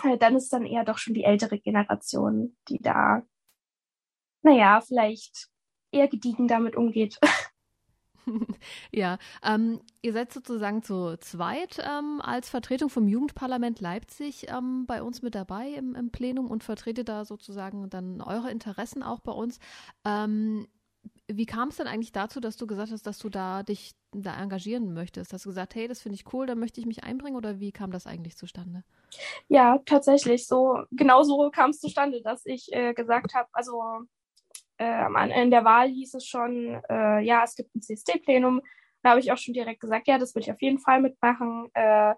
Äh, 0.03 0.19
dann 0.19 0.37
ist 0.37 0.53
dann 0.53 0.67
eher 0.67 0.85
doch 0.85 0.99
schon 0.99 1.15
die 1.15 1.25
ältere 1.25 1.59
Generation, 1.59 2.57
die 2.69 2.79
da, 2.79 3.23
naja, 4.45 4.81
vielleicht 4.81 5.49
eher 5.91 6.09
gediegen 6.09 6.49
damit 6.49 6.77
umgeht. 6.77 7.19
ja, 8.93 9.19
ähm, 9.43 9.81
ihr 10.03 10.13
seid 10.13 10.33
sozusagen 10.33 10.83
zu 10.83 11.17
zweit 11.19 11.79
ähm, 11.79 12.21
als 12.23 12.49
Vertretung 12.49 12.89
vom 12.89 13.09
Jugendparlament 13.09 13.81
Leipzig 13.81 14.49
ähm, 14.49 14.87
bei 14.87 15.03
uns 15.03 15.23
mit 15.23 15.35
dabei 15.35 15.69
im, 15.71 15.95
im, 15.95 16.11
Plenum 16.11 16.51
und 16.51 16.65
vertretet 16.65 17.09
da 17.09 17.25
sozusagen 17.25 17.91
dann 17.91 18.21
eure 18.21 18.51
Interessen 18.51 19.03
auch 19.03 19.21
bei 19.21 19.33
uns. 19.33 19.59
Ähm, 20.05 20.67
wie 21.27 21.47
kam 21.47 21.69
es 21.69 21.77
denn 21.77 21.87
eigentlich 21.87 22.13
dazu, 22.13 22.41
dass 22.41 22.57
du 22.57 22.67
gesagt 22.67 22.91
hast, 22.91 23.07
dass 23.07 23.19
du 23.19 23.29
da 23.29 23.63
dich 23.63 23.93
da 24.13 24.39
engagieren 24.41 24.93
möchtest? 24.93 25.33
Hast 25.33 25.45
du 25.45 25.51
gesagt, 25.51 25.75
hey, 25.75 25.89
das 25.89 26.01
finde 26.01 26.17
ich 26.17 26.33
cool, 26.33 26.47
da 26.47 26.55
möchte 26.55 26.81
ich 26.81 26.87
mich 26.87 27.05
einbringen 27.05 27.37
oder 27.37 27.61
wie 27.61 27.73
kam 27.73 27.91
das 27.91 28.07
eigentlich 28.07 28.37
zustande? 28.37 28.85
Ja, 29.49 29.79
tatsächlich 29.87 30.47
so, 30.47 30.83
genau 30.91 31.23
so 31.23 31.51
kam 31.51 31.71
es 31.71 31.81
zustande, 31.81 32.21
dass 32.23 32.45
ich 32.47 32.73
äh, 32.73 32.95
gesagt 32.95 33.35
habe, 33.35 33.49
also 33.53 33.83
äh, 34.79 35.43
in 35.43 35.51
der 35.51 35.65
Wahl 35.65 35.89
hieß 35.89 36.15
es 36.15 36.27
schon, 36.27 36.81
äh, 36.89 37.21
ja, 37.21 37.43
es 37.45 37.55
gibt 37.55 37.75
ein 37.75 37.83
CSD-Plenum. 37.83 38.61
Da 39.03 39.11
habe 39.11 39.21
ich 39.21 39.31
auch 39.33 39.39
schon 39.39 39.55
direkt 39.55 39.81
gesagt, 39.81 40.09
ja, 40.09 40.19
das 40.19 40.35
will 40.35 40.43
ich 40.43 40.51
auf 40.51 40.63
jeden 40.63 40.79
Fall 40.79 41.01
mitmachen. 41.01 41.69
Äh, 41.75 42.15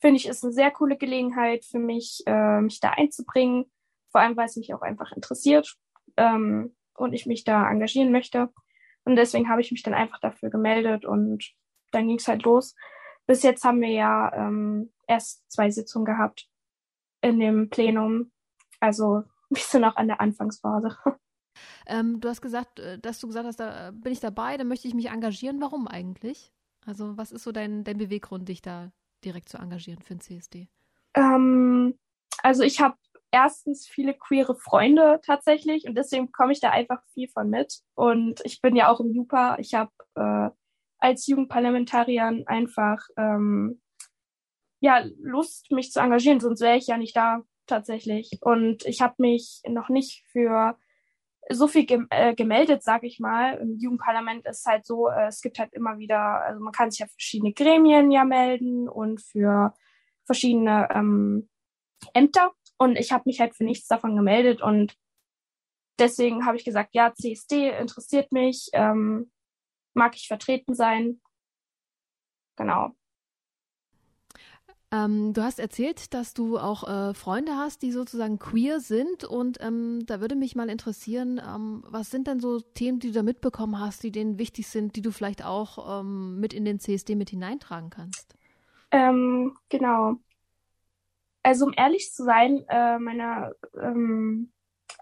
Finde 0.00 0.16
ich, 0.16 0.26
ist 0.26 0.44
eine 0.44 0.52
sehr 0.52 0.70
coole 0.70 0.96
Gelegenheit 0.96 1.64
für 1.64 1.78
mich, 1.78 2.22
äh, 2.26 2.60
mich 2.60 2.80
da 2.80 2.90
einzubringen. 2.90 3.70
Vor 4.10 4.20
allem, 4.20 4.36
weil 4.36 4.46
es 4.46 4.56
mich 4.56 4.74
auch 4.74 4.82
einfach 4.82 5.12
interessiert 5.12 5.76
ähm, 6.16 6.76
und 6.94 7.12
ich 7.12 7.26
mich 7.26 7.44
da 7.44 7.68
engagieren 7.70 8.12
möchte. 8.12 8.52
Und 9.04 9.16
deswegen 9.16 9.48
habe 9.48 9.60
ich 9.60 9.70
mich 9.70 9.82
dann 9.82 9.94
einfach 9.94 10.20
dafür 10.20 10.50
gemeldet 10.50 11.04
und 11.04 11.54
dann 11.92 12.08
ging 12.08 12.18
es 12.18 12.28
halt 12.28 12.42
los. 12.42 12.74
Bis 13.26 13.42
jetzt 13.42 13.64
haben 13.64 13.80
wir 13.80 13.90
ja 13.90 14.32
ähm, 14.34 14.92
erst 15.06 15.50
zwei 15.50 15.70
Sitzungen 15.70 16.04
gehabt 16.04 16.48
in 17.22 17.40
dem 17.40 17.70
Plenum. 17.70 18.32
Also 18.80 19.24
wir 19.50 19.62
sind 19.62 19.82
noch 19.82 19.96
an 19.96 20.08
der 20.08 20.20
Anfangsphase. 20.20 20.96
Ähm, 21.86 22.20
du 22.20 22.28
hast 22.28 22.40
gesagt, 22.40 22.78
äh, 22.78 22.98
dass 22.98 23.20
du 23.20 23.26
gesagt 23.26 23.46
hast, 23.46 23.60
da 23.60 23.90
bin 23.92 24.12
ich 24.12 24.20
dabei, 24.20 24.56
da 24.56 24.64
möchte 24.64 24.88
ich 24.88 24.94
mich 24.94 25.10
engagieren. 25.10 25.60
Warum 25.60 25.88
eigentlich? 25.88 26.52
Also 26.86 27.16
was 27.16 27.32
ist 27.32 27.44
so 27.44 27.52
dein, 27.52 27.84
dein 27.84 27.98
Beweggrund, 27.98 28.48
dich 28.48 28.62
da 28.62 28.92
direkt 29.24 29.48
zu 29.48 29.58
engagieren 29.58 30.02
für 30.02 30.14
den 30.14 30.20
CSD? 30.20 30.68
Ähm, 31.14 31.98
also 32.42 32.62
ich 32.62 32.80
habe 32.80 32.96
erstens 33.30 33.86
viele 33.86 34.14
queere 34.14 34.54
Freunde 34.54 35.20
tatsächlich 35.24 35.86
und 35.86 35.96
deswegen 35.96 36.30
komme 36.30 36.52
ich 36.52 36.60
da 36.60 36.70
einfach 36.70 37.02
viel 37.12 37.28
von 37.28 37.50
mit. 37.50 37.80
Und 37.94 38.40
ich 38.44 38.60
bin 38.60 38.76
ja 38.76 38.88
auch 38.88 39.00
im 39.00 39.12
JUPA. 39.12 39.58
Ich 39.58 39.74
habe 39.74 39.90
äh, 40.14 40.50
als 40.98 41.26
Jugendparlamentarierin 41.26 42.46
einfach 42.46 42.98
ähm, 43.16 43.80
ja 44.80 45.04
Lust, 45.18 45.72
mich 45.72 45.90
zu 45.90 46.00
engagieren, 46.00 46.40
sonst 46.40 46.60
wäre 46.60 46.76
ich 46.76 46.86
ja 46.86 46.96
nicht 46.96 47.16
da 47.16 47.42
tatsächlich. 47.66 48.38
Und 48.40 48.84
ich 48.84 49.00
habe 49.00 49.14
mich 49.18 49.62
noch 49.66 49.88
nicht 49.88 50.24
für 50.30 50.78
so 51.50 51.68
viel 51.68 51.84
gem 51.86 52.06
äh, 52.10 52.34
gemeldet, 52.34 52.82
sag 52.82 53.04
ich 53.04 53.20
mal. 53.20 53.54
Im 53.58 53.78
Jugendparlament 53.78 54.46
ist 54.46 54.64
halt 54.66 54.86
so, 54.86 55.08
äh, 55.08 55.26
es 55.26 55.40
gibt 55.40 55.58
halt 55.58 55.72
immer 55.72 55.98
wieder, 55.98 56.42
also 56.42 56.60
man 56.60 56.72
kann 56.72 56.90
sich 56.90 57.00
ja 57.00 57.06
verschiedene 57.06 57.52
Gremien 57.52 58.10
ja 58.10 58.24
melden 58.24 58.88
und 58.88 59.20
für 59.22 59.74
verschiedene 60.24 60.88
ähm, 60.90 61.48
Ämter. 62.14 62.52
Und 62.78 62.96
ich 62.96 63.12
habe 63.12 63.24
mich 63.26 63.40
halt 63.40 63.54
für 63.54 63.64
nichts 63.64 63.86
davon 63.86 64.16
gemeldet 64.16 64.62
und 64.62 64.96
deswegen 65.98 66.44
habe 66.46 66.56
ich 66.56 66.64
gesagt, 66.64 66.90
ja, 66.92 67.14
CSD 67.14 67.70
interessiert 67.78 68.32
mich, 68.32 68.70
ähm, 68.72 69.30
mag 69.94 70.16
ich 70.16 70.26
vertreten 70.26 70.74
sein. 70.74 71.20
Genau. 72.56 72.94
Ähm, 74.94 75.32
du 75.32 75.42
hast 75.42 75.58
erzählt, 75.58 76.14
dass 76.14 76.34
du 76.34 76.56
auch 76.58 76.86
äh, 76.86 77.14
Freunde 77.14 77.56
hast, 77.56 77.82
die 77.82 77.90
sozusagen 77.90 78.38
queer 78.38 78.78
sind. 78.78 79.24
Und 79.24 79.58
ähm, 79.60 80.04
da 80.06 80.20
würde 80.20 80.36
mich 80.36 80.54
mal 80.54 80.68
interessieren, 80.68 81.40
ähm, 81.44 81.82
was 81.88 82.10
sind 82.10 82.28
denn 82.28 82.38
so 82.38 82.60
Themen, 82.60 83.00
die 83.00 83.08
du 83.08 83.14
da 83.14 83.22
mitbekommen 83.22 83.80
hast, 83.80 84.04
die 84.04 84.12
denen 84.12 84.38
wichtig 84.38 84.68
sind, 84.68 84.94
die 84.94 85.02
du 85.02 85.10
vielleicht 85.10 85.44
auch 85.44 86.00
ähm, 86.00 86.38
mit 86.38 86.52
in 86.52 86.64
den 86.64 86.78
CSD 86.78 87.16
mit 87.16 87.30
hineintragen 87.30 87.90
kannst? 87.90 88.36
Ähm, 88.92 89.56
genau. 89.68 90.14
Also 91.42 91.66
um 91.66 91.74
ehrlich 91.76 92.12
zu 92.12 92.22
sein, 92.22 92.64
äh, 92.68 92.98
meine, 92.98 93.56
ähm, 93.80 94.52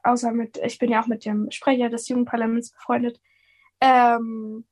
außer 0.03 0.33
mit, 0.33 0.59
ich 0.65 0.79
bin 0.79 0.91
ja 0.91 1.03
auch 1.03 1.07
mit 1.07 1.27
dem 1.27 1.51
Sprecher 1.51 1.91
des 1.91 2.09
Jugendparlaments 2.09 2.73
befreundet, 2.73 3.21
und 3.85 4.65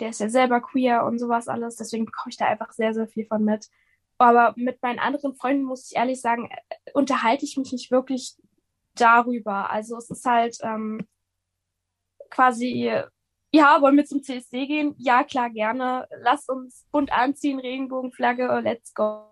der 0.00 0.08
ist 0.08 0.18
ja 0.18 0.28
selber 0.28 0.60
queer 0.60 1.04
und 1.04 1.20
sowas 1.20 1.46
alles, 1.46 1.76
deswegen 1.76 2.04
bekomme 2.04 2.30
ich 2.30 2.36
da 2.36 2.46
einfach 2.46 2.72
sehr, 2.72 2.92
sehr 2.94 3.06
viel 3.06 3.24
von 3.26 3.44
mit. 3.44 3.70
Aber 4.18 4.54
mit 4.56 4.82
meinen 4.82 4.98
anderen 4.98 5.34
Freunden 5.34 5.64
muss 5.64 5.90
ich 5.90 5.96
ehrlich 5.96 6.20
sagen, 6.20 6.50
äh, 6.50 6.92
unterhalte 6.94 7.44
ich 7.44 7.56
mich 7.56 7.72
nicht 7.72 7.90
wirklich 7.90 8.36
darüber. 8.94 9.70
Also 9.70 9.96
es 9.96 10.10
ist 10.10 10.24
halt 10.24 10.56
ähm, 10.62 11.06
quasi, 12.30 12.92
ja, 13.52 13.82
wollen 13.82 13.96
wir 13.96 14.06
zum 14.06 14.22
CSD 14.22 14.66
gehen? 14.66 14.94
Ja, 14.98 15.22
klar, 15.24 15.50
gerne. 15.50 16.08
Lass 16.20 16.48
uns 16.48 16.86
bunt 16.90 17.12
anziehen, 17.12 17.60
Regenbogenflagge, 17.60 18.60
let's 18.62 18.94
go. 18.94 19.26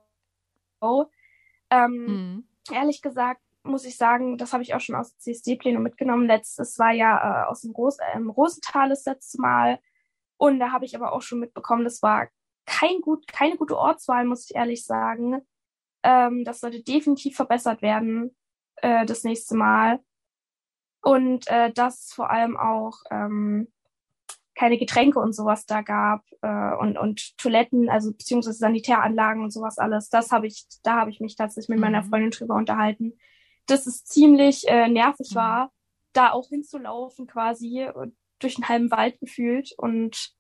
Ähm, 1.71 2.07
mhm. 2.07 2.49
Ehrlich 2.71 3.00
gesagt 3.00 3.41
muss 3.64 3.85
ich 3.85 3.97
sagen, 3.97 4.37
das 4.37 4.53
habe 4.53 4.62
ich 4.62 4.75
auch 4.75 4.81
schon 4.81 4.95
aus 4.95 5.14
dem 5.14 5.19
CSD-Plenum 5.21 5.83
mitgenommen. 5.83 6.26
Letztes 6.26 6.79
war 6.79 6.93
ja 6.93 7.45
äh, 7.45 7.47
aus 7.47 7.62
dem 7.62 7.73
Ros 7.73 7.99
äh, 7.99 8.17
im 8.17 8.31
Rosental 8.31 8.91
das 8.91 9.05
letzte 9.07 9.41
Mal. 9.41 9.81
Und 10.37 10.59
da 10.59 10.71
habe 10.71 10.85
ich 10.85 10.95
aber 10.95 11.12
auch 11.12 11.23
schon 11.23 11.41
mitbekommen, 11.41 11.85
das 11.85 12.03
war 12.03 12.29
kein 12.66 13.00
gut, 13.00 13.26
keine 13.26 13.56
gute 13.56 13.76
Ortswahl, 13.76 14.25
muss 14.25 14.49
ich 14.49 14.56
ehrlich 14.56 14.85
sagen. 14.85 15.40
Ähm, 16.02 16.44
das 16.44 16.61
sollte 16.61 16.83
definitiv 16.83 17.37
verbessert 17.37 17.83
werden 17.83 18.37
äh, 18.76 19.06
das 19.06 19.25
nächste 19.25 19.56
Mal. 19.56 20.00
Und 21.02 21.47
äh, 21.49 21.73
dass 21.73 22.12
vor 22.12 22.30
allem 22.30 22.56
auch 22.56 22.94
ähm, 23.11 23.71
keine 24.54 24.78
Getränke 24.78 25.18
und 25.18 25.35
sowas 25.35 25.66
da 25.66 25.83
gab 25.83 26.25
äh, 26.42 26.75
und, 26.76 26.97
und 26.97 27.37
Toiletten, 27.38 27.88
also 27.88 28.12
beziehungsweise 28.12 28.59
Sanitäranlagen 28.59 29.42
und 29.42 29.50
sowas 29.50 29.78
alles. 29.78 30.09
Das 30.09 30.30
habe 30.30 30.47
ich, 30.47 30.66
da 30.83 30.97
habe 31.00 31.11
ich 31.11 31.21
mich 31.21 31.37
tatsächlich 31.37 31.68
mit 31.68 31.78
mhm. 31.78 31.85
meiner 31.85 32.04
Freundin 32.04 32.30
drüber 32.30 32.54
unterhalten, 32.54 33.18
dass 33.66 33.87
es 33.87 34.04
ziemlich 34.04 34.66
äh, 34.68 34.88
nervig 34.88 35.30
mhm. 35.33 35.37
war, 35.37 35.73
da 36.12 36.30
auch 36.30 36.49
hinzulaufen 36.49 37.26
quasi 37.26 37.88
durch 38.38 38.56
einen 38.56 38.68
halben 38.68 38.90
Wald 38.90 39.18
gefühlt 39.21 39.75
und 39.76 40.34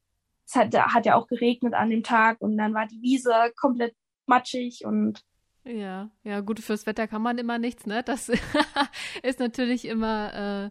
es 0.46 0.54
hat, 0.54 0.74
hat 0.74 1.06
ja 1.06 1.16
auch 1.16 1.26
geregnet 1.26 1.74
an 1.74 1.90
dem 1.90 2.02
Tag 2.02 2.40
und 2.40 2.56
dann 2.56 2.74
war 2.74 2.86
die 2.86 3.00
Wiese 3.02 3.52
komplett 3.56 3.94
matschig 4.26 4.84
und 4.84 5.22
ja, 5.66 6.10
ja, 6.24 6.40
gut, 6.40 6.60
fürs 6.60 6.86
Wetter 6.86 7.08
kann 7.08 7.22
man 7.22 7.38
immer 7.38 7.58
nichts, 7.58 7.86
ne? 7.86 8.02
Das 8.02 8.28
ist 9.22 9.40
natürlich 9.40 9.86
immer 9.86 10.70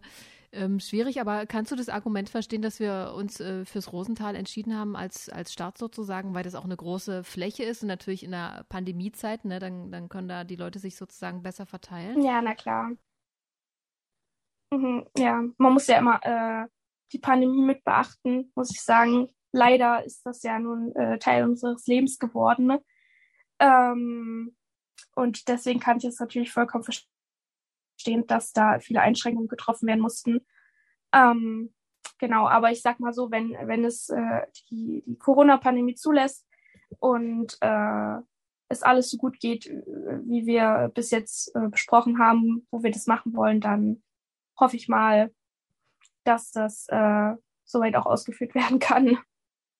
ähm, 0.52 0.78
schwierig, 0.78 1.20
aber 1.20 1.46
kannst 1.46 1.72
du 1.72 1.76
das 1.76 1.88
Argument 1.88 2.28
verstehen, 2.28 2.62
dass 2.62 2.78
wir 2.78 3.12
uns 3.16 3.40
äh, 3.40 3.64
fürs 3.64 3.92
Rosental 3.92 4.36
entschieden 4.36 4.78
haben 4.78 4.94
als, 4.94 5.28
als 5.28 5.52
Stadt 5.52 5.78
sozusagen, 5.78 6.32
weil 6.34 6.44
das 6.44 6.54
auch 6.54 6.64
eine 6.64 6.76
große 6.76 7.24
Fläche 7.24 7.64
ist 7.64 7.82
und 7.82 7.88
natürlich 7.88 8.22
in 8.22 8.30
der 8.30 8.64
Pandemiezeit, 8.68 9.44
ne, 9.44 9.58
dann, 9.58 9.90
dann 9.90 10.08
können 10.08 10.28
da 10.28 10.44
die 10.44 10.56
Leute 10.56 10.78
sich 10.78 10.94
sozusagen 10.94 11.42
besser 11.42 11.66
verteilen? 11.66 12.22
Ja, 12.22 12.40
na 12.40 12.54
klar. 12.54 12.92
Mhm, 14.72 15.06
ja, 15.18 15.42
man 15.58 15.72
muss 15.72 15.88
ja 15.88 15.98
immer 15.98 16.20
äh, 16.22 16.68
die 17.12 17.18
Pandemie 17.18 17.62
mit 17.62 17.82
beachten, 17.82 18.52
muss 18.54 18.70
ich 18.70 18.80
sagen 18.80 19.28
leider 19.54 20.04
ist 20.04 20.26
das 20.26 20.42
ja 20.42 20.58
nun 20.58 20.94
äh, 20.96 21.18
Teil 21.18 21.44
unseres 21.44 21.86
Lebens 21.86 22.18
geworden. 22.18 22.66
Ne? 22.66 22.84
Ähm, 23.60 24.56
und 25.14 25.48
deswegen 25.48 25.80
kann 25.80 25.98
ich 25.98 26.04
es 26.04 26.18
natürlich 26.18 26.52
vollkommen 26.52 26.84
verstehen, 26.84 28.26
dass 28.26 28.52
da 28.52 28.80
viele 28.80 29.00
Einschränkungen 29.00 29.48
getroffen 29.48 29.86
werden 29.86 30.00
mussten. 30.00 30.44
Ähm, 31.12 31.72
genau, 32.18 32.48
aber 32.48 32.72
ich 32.72 32.82
sag 32.82 32.98
mal 32.98 33.12
so, 33.12 33.30
wenn, 33.30 33.52
wenn 33.52 33.84
es 33.84 34.08
äh, 34.08 34.42
die, 34.70 35.04
die 35.06 35.18
Corona-Pandemie 35.18 35.94
zulässt 35.94 36.46
und 36.98 37.56
äh, 37.60 38.16
es 38.68 38.82
alles 38.82 39.10
so 39.10 39.18
gut 39.18 39.38
geht, 39.38 39.66
wie 39.66 40.46
wir 40.46 40.90
bis 40.94 41.12
jetzt 41.12 41.54
äh, 41.54 41.68
besprochen 41.68 42.18
haben, 42.18 42.66
wo 42.72 42.82
wir 42.82 42.90
das 42.90 43.06
machen 43.06 43.36
wollen, 43.36 43.60
dann 43.60 44.02
hoffe 44.58 44.74
ich 44.76 44.88
mal, 44.88 45.32
dass 46.24 46.50
das 46.50 46.86
äh, 46.88 47.34
soweit 47.64 47.94
auch 47.94 48.06
ausgeführt 48.06 48.54
werden 48.56 48.80
kann 48.80 49.18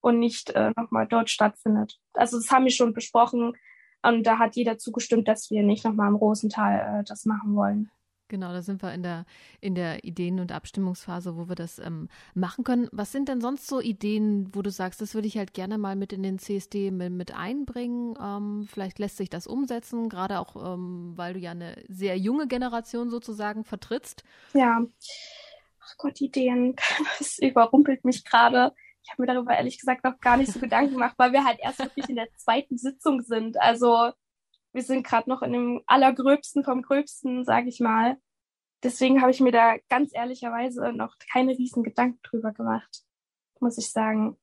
und 0.04 0.18
nicht 0.18 0.50
äh, 0.50 0.70
nochmal 0.76 1.06
dort 1.08 1.30
stattfindet. 1.30 1.98
Also 2.12 2.36
das 2.36 2.50
haben 2.50 2.64
wir 2.64 2.72
schon 2.72 2.92
besprochen 2.92 3.54
und 4.02 4.26
da 4.26 4.38
hat 4.38 4.54
jeder 4.54 4.76
zugestimmt, 4.76 5.26
dass 5.28 5.50
wir 5.50 5.62
nicht 5.62 5.82
nochmal 5.82 6.08
im 6.08 6.16
Rosental 6.16 7.00
äh, 7.00 7.04
das 7.04 7.24
machen 7.24 7.56
wollen. 7.56 7.90
Genau, 8.28 8.52
da 8.52 8.60
sind 8.60 8.82
wir 8.82 8.92
in 8.92 9.02
der, 9.02 9.24
in 9.60 9.74
der 9.74 10.04
Ideen- 10.04 10.40
und 10.40 10.52
Abstimmungsphase, 10.52 11.36
wo 11.36 11.48
wir 11.48 11.54
das 11.54 11.78
ähm, 11.78 12.08
machen 12.34 12.64
können. 12.64 12.88
Was 12.92 13.12
sind 13.12 13.28
denn 13.30 13.40
sonst 13.40 13.66
so 13.66 13.80
Ideen, 13.80 14.50
wo 14.54 14.60
du 14.60 14.70
sagst, 14.70 15.00
das 15.00 15.14
würde 15.14 15.28
ich 15.28 15.38
halt 15.38 15.54
gerne 15.54 15.78
mal 15.78 15.96
mit 15.96 16.12
in 16.12 16.22
den 16.22 16.38
CSD 16.38 16.90
mit, 16.90 17.12
mit 17.12 17.34
einbringen? 17.34 18.14
Ähm, 18.20 18.66
vielleicht 18.70 18.98
lässt 18.98 19.16
sich 19.16 19.30
das 19.30 19.46
umsetzen, 19.46 20.10
gerade 20.10 20.38
auch, 20.38 20.74
ähm, 20.74 21.12
weil 21.16 21.34
du 21.34 21.40
ja 21.40 21.52
eine 21.52 21.76
sehr 21.88 22.18
junge 22.18 22.46
Generation 22.46 23.08
sozusagen 23.08 23.64
vertrittst. 23.64 24.24
Ja, 24.52 24.84
ach 25.80 25.94
Gott, 25.96 26.20
Ideen, 26.20 26.76
das 27.18 27.38
überrumpelt 27.38 28.04
mich 28.04 28.24
gerade. 28.24 28.74
Ich 29.04 29.10
habe 29.10 29.22
mir 29.22 29.26
darüber 29.32 29.54
ehrlich 29.54 29.78
gesagt 29.78 30.02
noch 30.02 30.18
gar 30.20 30.36
nicht 30.36 30.52
so 30.52 30.58
Gedanken 30.58 30.92
gemacht, 30.94 31.14
weil 31.18 31.32
wir 31.32 31.44
halt 31.44 31.60
erst 31.60 31.78
wirklich 31.78 32.08
in 32.08 32.16
der 32.16 32.28
zweiten 32.36 32.78
Sitzung 32.78 33.22
sind. 33.22 33.60
Also 33.60 34.12
wir 34.72 34.82
sind 34.82 35.06
gerade 35.06 35.30
noch 35.30 35.42
in 35.42 35.52
dem 35.52 35.82
allergröbsten 35.86 36.64
vom 36.64 36.82
Gröbsten, 36.82 37.44
sage 37.44 37.68
ich 37.68 37.80
mal. 37.80 38.16
Deswegen 38.82 39.22
habe 39.22 39.30
ich 39.30 39.40
mir 39.40 39.52
da 39.52 39.76
ganz 39.88 40.10
ehrlicherweise 40.14 40.92
noch 40.92 41.14
keine 41.32 41.56
riesen 41.56 41.82
Gedanken 41.82 42.20
drüber 42.22 42.52
gemacht, 42.52 43.02
muss 43.60 43.78
ich 43.78 43.90
sagen. 43.90 44.36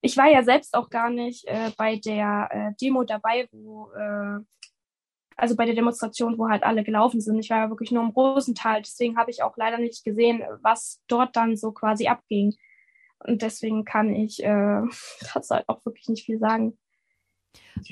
Ich 0.00 0.16
war 0.16 0.28
ja 0.28 0.42
selbst 0.42 0.74
auch 0.74 0.90
gar 0.90 1.10
nicht 1.10 1.46
äh, 1.46 1.70
bei 1.76 1.96
der 1.96 2.48
äh, 2.50 2.72
Demo 2.80 3.04
dabei, 3.04 3.48
wo 3.52 3.90
äh, 3.92 4.40
also 5.36 5.56
bei 5.56 5.64
der 5.64 5.74
Demonstration, 5.74 6.38
wo 6.38 6.48
halt 6.48 6.62
alle 6.62 6.84
gelaufen 6.84 7.20
sind. 7.20 7.38
Ich 7.38 7.50
war 7.50 7.58
ja 7.58 7.68
wirklich 7.68 7.90
nur 7.90 8.02
im 8.02 8.10
Rosental, 8.10 8.82
deswegen 8.82 9.16
habe 9.16 9.30
ich 9.30 9.42
auch 9.42 9.56
leider 9.56 9.78
nicht 9.78 10.04
gesehen, 10.04 10.42
was 10.62 11.00
dort 11.08 11.36
dann 11.36 11.56
so 11.56 11.72
quasi 11.72 12.06
abging. 12.06 12.54
Und 13.24 13.42
deswegen 13.42 13.84
kann 13.84 14.14
ich 14.14 14.42
äh, 14.42 14.82
dazu 15.34 15.54
halt 15.54 15.68
auch 15.68 15.84
wirklich 15.84 16.08
nicht 16.08 16.24
viel 16.24 16.38
sagen. 16.38 16.78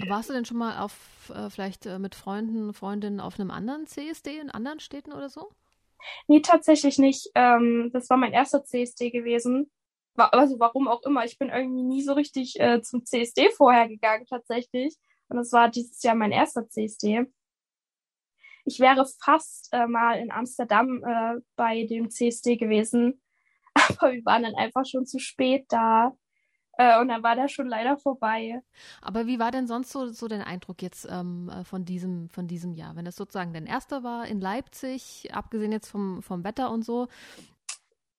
Warst 0.09 0.31
du 0.31 0.35
denn 0.35 0.45
schon 0.45 0.57
mal 0.57 0.81
auf 0.81 1.31
äh, 1.35 1.51
vielleicht 1.51 1.87
äh, 1.87 1.99
mit 1.99 2.15
Freunden, 2.15 2.73
Freundinnen 2.73 3.21
auf 3.21 3.39
einem 3.39 3.51
anderen 3.51 3.87
CSD 3.87 4.39
in 4.39 4.51
anderen 4.51 4.81
Städten 4.81 5.13
oder 5.13 5.29
so? 5.29 5.51
Nee, 6.29 6.41
tatsächlich 6.41 6.99
nicht. 6.99 7.31
Ähm, 7.35 7.91
das 7.93 8.09
war 8.09 8.17
mein 8.17 8.33
erster 8.33 8.65
CSD 8.65 9.11
gewesen. 9.11 9.71
War, 10.15 10.33
also 10.33 10.59
warum 10.59 10.89
auch 10.89 11.03
immer. 11.03 11.25
Ich 11.25 11.39
bin 11.39 11.51
irgendwie 11.51 11.83
nie 11.83 12.03
so 12.03 12.13
richtig 12.15 12.59
äh, 12.59 12.81
zum 12.83 13.05
CSD 13.05 13.51
vorher 13.51 13.89
gegangen 13.89 14.27
tatsächlich. 14.27 14.97
Und 15.29 15.37
das 15.37 15.53
war 15.53 15.69
dieses 15.69 16.03
Jahr 16.03 16.15
mein 16.15 16.33
erster 16.33 16.69
CSD. 16.69 17.27
Ich 18.65 18.81
wäre 18.81 19.07
fast 19.23 19.69
äh, 19.73 19.87
mal 19.87 20.19
in 20.19 20.31
Amsterdam 20.31 21.03
äh, 21.05 21.41
bei 21.57 21.87
dem 21.87 22.11
CSD 22.11 22.57
gewesen, 22.57 23.21
aber 23.75 24.13
wir 24.13 24.25
waren 24.25 24.43
dann 24.43 24.55
einfach 24.55 24.85
schon 24.85 25.07
zu 25.07 25.19
spät 25.19 25.67
da. 25.69 26.13
Äh, 26.79 26.99
und 26.99 27.09
dann 27.09 27.23
war 27.23 27.37
das 27.37 27.53
schon 27.53 27.67
leider 27.67 27.99
vorbei. 27.99 28.61
Aber 29.03 29.27
wie 29.27 29.39
war 29.39 29.51
denn 29.51 29.67
sonst 29.67 29.91
so, 29.91 30.09
so 30.13 30.29
dein 30.29 30.43
Eindruck 30.43 30.81
jetzt 30.81 31.07
ähm, 31.11 31.51
äh, 31.51 31.65
von, 31.65 31.85
diesem, 31.85 32.31
von 32.31 32.47
diesem 32.47 32.73
Jahr? 32.73 32.97
Wenn 32.97 33.05
das 33.05 33.17
sozusagen 33.17 33.53
dein 33.53 33.67
erster 33.67 34.03
war 34.03 34.27
in 34.27 34.41
Leipzig, 34.41 35.29
abgesehen 35.33 35.73
jetzt 35.73 35.89
vom, 35.89 36.23
vom 36.23 36.43
Wetter 36.43 36.71
und 36.71 36.83
so? 36.83 37.09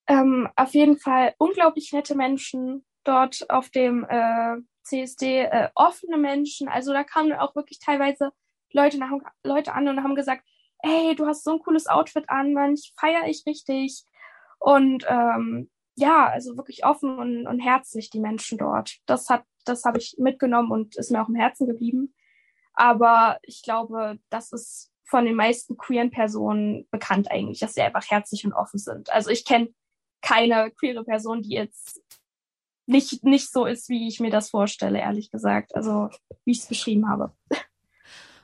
Ähm, 0.06 0.48
auf 0.54 0.74
jeden 0.74 0.96
Fall 0.96 1.34
unglaublich 1.38 1.92
nette 1.92 2.14
Menschen 2.14 2.84
dort 3.04 3.48
auf 3.50 3.70
dem 3.70 4.04
äh, 4.08 4.56
CSD, 4.84 5.40
äh, 5.40 5.68
offene 5.74 6.18
Menschen. 6.18 6.68
Also 6.68 6.92
da 6.92 7.02
kamen 7.04 7.32
auch 7.32 7.56
wirklich 7.56 7.78
teilweise 7.78 8.30
Leute, 8.72 8.98
nach, 8.98 9.10
Leute 9.44 9.72
an 9.72 9.88
und 9.88 10.02
haben 10.02 10.14
gesagt, 10.14 10.44
hey, 10.82 11.14
du 11.14 11.26
hast 11.26 11.44
so 11.44 11.52
ein 11.52 11.58
cooles 11.60 11.86
Outfit 11.86 12.28
an, 12.28 12.52
manch 12.52 12.92
feiere 12.98 13.26
ich 13.26 13.44
richtig. 13.46 14.04
Und 14.62 15.04
ähm, 15.08 15.68
ja, 15.96 16.28
also 16.28 16.56
wirklich 16.56 16.84
offen 16.84 17.18
und, 17.18 17.46
und 17.48 17.58
herzlich, 17.58 18.10
die 18.10 18.20
Menschen 18.20 18.58
dort. 18.58 18.98
Das 19.06 19.28
hat, 19.28 19.42
das 19.64 19.84
habe 19.84 19.98
ich 19.98 20.14
mitgenommen 20.18 20.70
und 20.70 20.96
ist 20.96 21.10
mir 21.10 21.20
auch 21.20 21.28
im 21.28 21.34
Herzen 21.34 21.66
geblieben. 21.66 22.14
Aber 22.74 23.38
ich 23.42 23.62
glaube, 23.62 24.18
das 24.30 24.52
ist 24.52 24.92
von 25.04 25.24
den 25.24 25.34
meisten 25.34 25.76
queeren 25.76 26.10
Personen 26.10 26.86
bekannt 26.90 27.30
eigentlich, 27.30 27.58
dass 27.58 27.74
sie 27.74 27.82
einfach 27.82 28.08
herzlich 28.08 28.46
und 28.46 28.52
offen 28.52 28.78
sind. 28.78 29.10
Also 29.10 29.30
ich 29.30 29.44
kenne 29.44 29.74
keine 30.22 30.70
queere 30.70 31.04
Person, 31.04 31.42
die 31.42 31.54
jetzt 31.54 32.00
nicht, 32.86 33.24
nicht 33.24 33.50
so 33.50 33.66
ist, 33.66 33.88
wie 33.88 34.06
ich 34.06 34.20
mir 34.20 34.30
das 34.30 34.50
vorstelle, 34.50 35.00
ehrlich 35.00 35.30
gesagt. 35.32 35.74
Also 35.74 36.08
wie 36.44 36.52
ich 36.52 36.60
es 36.60 36.66
beschrieben 36.66 37.08
habe. 37.08 37.32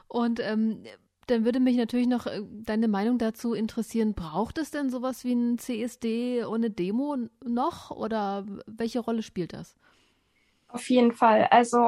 Und 0.08 0.40
ähm, 0.40 0.84
dann 1.30 1.44
würde 1.44 1.60
mich 1.60 1.76
natürlich 1.76 2.06
noch 2.06 2.26
äh, 2.26 2.42
deine 2.64 2.88
Meinung 2.88 3.18
dazu 3.18 3.54
interessieren. 3.54 4.14
Braucht 4.14 4.58
es 4.58 4.70
denn 4.70 4.90
sowas 4.90 5.24
wie 5.24 5.32
ein 5.32 5.58
CSD 5.58 6.44
ohne 6.44 6.70
Demo 6.70 7.16
noch 7.44 7.90
oder 7.90 8.46
welche 8.66 9.00
Rolle 9.00 9.22
spielt 9.22 9.52
das? 9.52 9.76
Auf 10.68 10.88
jeden 10.90 11.12
Fall. 11.12 11.48
Also 11.50 11.78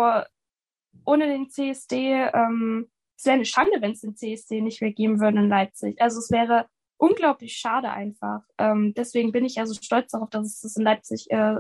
ohne 1.05 1.26
den 1.26 1.50
CSD, 1.50 2.31
ähm, 2.33 2.88
es 3.16 3.24
wäre 3.26 3.35
eine 3.35 3.44
Schande, 3.44 3.81
wenn 3.81 3.92
es 3.92 4.00
den 4.00 4.16
CSD 4.16 4.61
nicht 4.61 4.81
mehr 4.81 4.92
geben 4.92 5.20
würde 5.20 5.38
in 5.38 5.48
Leipzig. 5.48 6.00
Also 6.00 6.18
es 6.18 6.31
wäre 6.31 6.66
unglaublich 6.96 7.57
schade 7.57 7.90
einfach. 7.90 8.42
Ähm, 8.59 8.94
deswegen 8.94 9.33
bin 9.33 9.44
ich 9.44 9.57
ja 9.57 9.66
so 9.66 9.74
stolz 9.74 10.12
darauf, 10.12 10.31
dass 10.31 10.46
es 10.46 10.61
das 10.61 10.76
in 10.76 10.85
Leipzig 10.85 11.31
äh, 11.31 11.57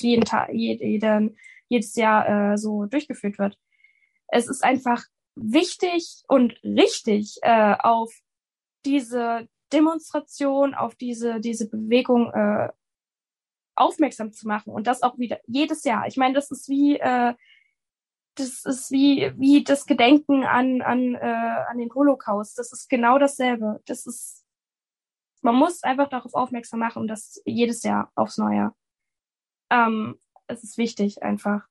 jeden 0.00 0.24
Tag, 0.24 0.52
jeden, 0.52 1.36
jedes 1.68 1.94
Jahr 1.96 2.52
äh, 2.52 2.58
so 2.58 2.86
durchgeführt 2.86 3.38
wird. 3.38 3.58
Es 4.28 4.48
ist 4.48 4.62
einfach 4.64 5.04
wichtig 5.36 6.24
und 6.28 6.54
richtig 6.64 7.38
äh, 7.42 7.76
auf 7.78 8.12
diese 8.84 9.48
Demonstration, 9.72 10.74
auf 10.74 10.94
diese, 10.94 11.40
diese 11.40 11.68
Bewegung 11.68 12.32
äh, 12.32 12.70
aufmerksam 13.74 14.32
zu 14.32 14.48
machen 14.48 14.72
und 14.72 14.86
das 14.86 15.02
auch 15.02 15.18
wieder 15.18 15.38
jedes 15.46 15.84
Jahr. 15.84 16.06
Ich 16.06 16.16
meine, 16.16 16.34
das 16.34 16.50
ist 16.50 16.68
wie 16.68 16.98
äh, 16.98 17.34
das 18.36 18.64
ist 18.64 18.90
wie 18.90 19.32
wie 19.36 19.64
das 19.64 19.86
Gedenken 19.86 20.44
an 20.44 20.82
an 20.82 21.14
äh, 21.14 21.64
an 21.68 21.78
den 21.78 21.92
Holocaust. 21.94 22.58
Das 22.58 22.72
ist 22.72 22.88
genau 22.88 23.18
dasselbe. 23.18 23.80
Das 23.86 24.06
ist 24.06 24.44
man 25.42 25.54
muss 25.54 25.82
einfach 25.82 26.08
darauf 26.08 26.34
aufmerksam 26.34 26.80
machen 26.80 27.02
und 27.02 27.08
das 27.08 27.40
jedes 27.44 27.82
Jahr 27.82 28.10
aufs 28.14 28.38
Neue. 28.38 28.72
Ähm, 29.70 30.18
es 30.46 30.64
ist 30.64 30.78
wichtig 30.78 31.22
einfach. 31.22 31.66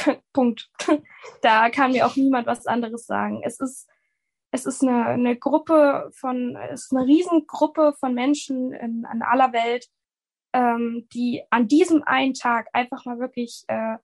Punkt. 0.32 0.70
da 1.42 1.70
kann 1.70 1.92
mir 1.92 2.06
auch 2.06 2.16
niemand 2.16 2.46
was 2.46 2.66
anderes 2.66 3.06
sagen. 3.06 3.42
Es 3.44 3.60
ist, 3.60 3.88
es 4.50 4.66
ist 4.66 4.82
eine, 4.82 5.06
eine 5.06 5.36
Gruppe 5.36 6.10
von, 6.14 6.56
es 6.56 6.84
ist 6.84 6.92
eine 6.92 7.06
Riesengruppe 7.06 7.94
von 7.98 8.14
Menschen 8.14 8.72
in, 8.72 9.04
an 9.04 9.22
aller 9.22 9.52
Welt, 9.52 9.88
ähm, 10.52 11.08
die 11.12 11.42
an 11.50 11.68
diesem 11.68 12.02
einen 12.02 12.34
Tag 12.34 12.68
einfach 12.72 13.04
mal 13.04 13.18
wirklich 13.18 13.64
äh, 13.68 13.98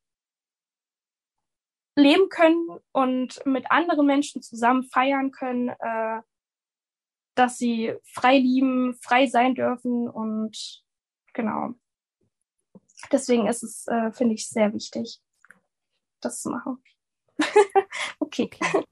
leben 1.97 2.29
können 2.29 2.69
und 2.93 3.45
mit 3.47 3.71
anderen 3.71 4.07
Menschen 4.07 4.43
zusammen 4.43 4.85
feiern 4.85 5.31
können, 5.31 5.69
äh, 5.69 6.21
dass 7.35 7.59
sie 7.59 7.95
frei 8.05 8.39
lieben, 8.39 8.95
frei 9.03 9.27
sein 9.27 9.55
dürfen 9.55 10.09
und 10.09 10.85
genau. 11.33 11.75
Deswegen 13.13 13.47
ist 13.47 13.63
es, 13.63 13.87
äh, 13.89 14.11
finde 14.13 14.35
ich, 14.35 14.49
sehr 14.49 14.73
wichtig 14.73 15.21
das 16.27 16.43
zu 16.43 16.51
machen. 16.51 16.83
okay. 18.21 18.51
okay. 18.51 18.85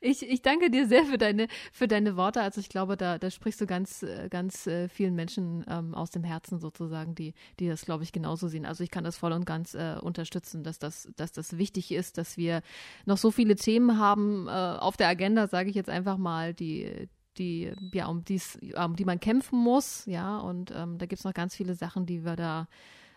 Ich, 0.00 0.28
ich 0.28 0.42
danke 0.42 0.70
dir 0.70 0.86
sehr 0.86 1.04
für 1.04 1.18
deine, 1.18 1.48
für 1.72 1.88
deine 1.88 2.16
Worte. 2.16 2.40
Also 2.40 2.60
ich 2.60 2.68
glaube, 2.68 2.96
da, 2.96 3.18
da 3.18 3.30
sprichst 3.30 3.60
du 3.60 3.66
ganz, 3.66 4.04
ganz 4.30 4.66
äh, 4.66 4.88
vielen 4.88 5.14
Menschen 5.14 5.64
ähm, 5.68 5.94
aus 5.94 6.10
dem 6.10 6.24
Herzen 6.24 6.58
sozusagen, 6.60 7.14
die, 7.14 7.34
die 7.58 7.68
das, 7.68 7.84
glaube 7.84 8.04
ich, 8.04 8.12
genauso 8.12 8.48
sehen. 8.48 8.66
Also 8.66 8.84
ich 8.84 8.90
kann 8.90 9.04
das 9.04 9.16
voll 9.16 9.32
und 9.32 9.44
ganz 9.44 9.74
äh, 9.74 9.96
unterstützen, 10.00 10.62
dass 10.62 10.78
das, 10.78 11.08
dass 11.16 11.32
das 11.32 11.58
wichtig 11.58 11.92
ist, 11.92 12.18
dass 12.18 12.36
wir 12.36 12.62
noch 13.06 13.18
so 13.18 13.30
viele 13.30 13.56
Themen 13.56 13.98
haben 13.98 14.46
äh, 14.48 14.50
auf 14.50 14.96
der 14.96 15.08
Agenda, 15.08 15.48
sage 15.48 15.70
ich 15.70 15.76
jetzt 15.76 15.90
einfach 15.90 16.16
mal, 16.16 16.54
die, 16.54 17.08
die, 17.36 17.72
ja, 17.92 18.06
um, 18.06 18.24
dies, 18.24 18.58
um 18.76 18.96
die 18.96 19.04
man 19.04 19.20
kämpfen 19.20 19.58
muss, 19.58 20.06
ja, 20.06 20.38
und 20.38 20.72
ähm, 20.74 20.98
da 20.98 21.06
gibt 21.06 21.20
es 21.20 21.24
noch 21.24 21.34
ganz 21.34 21.54
viele 21.54 21.74
Sachen, 21.74 22.06
die 22.06 22.24
wir 22.24 22.36
da 22.36 22.68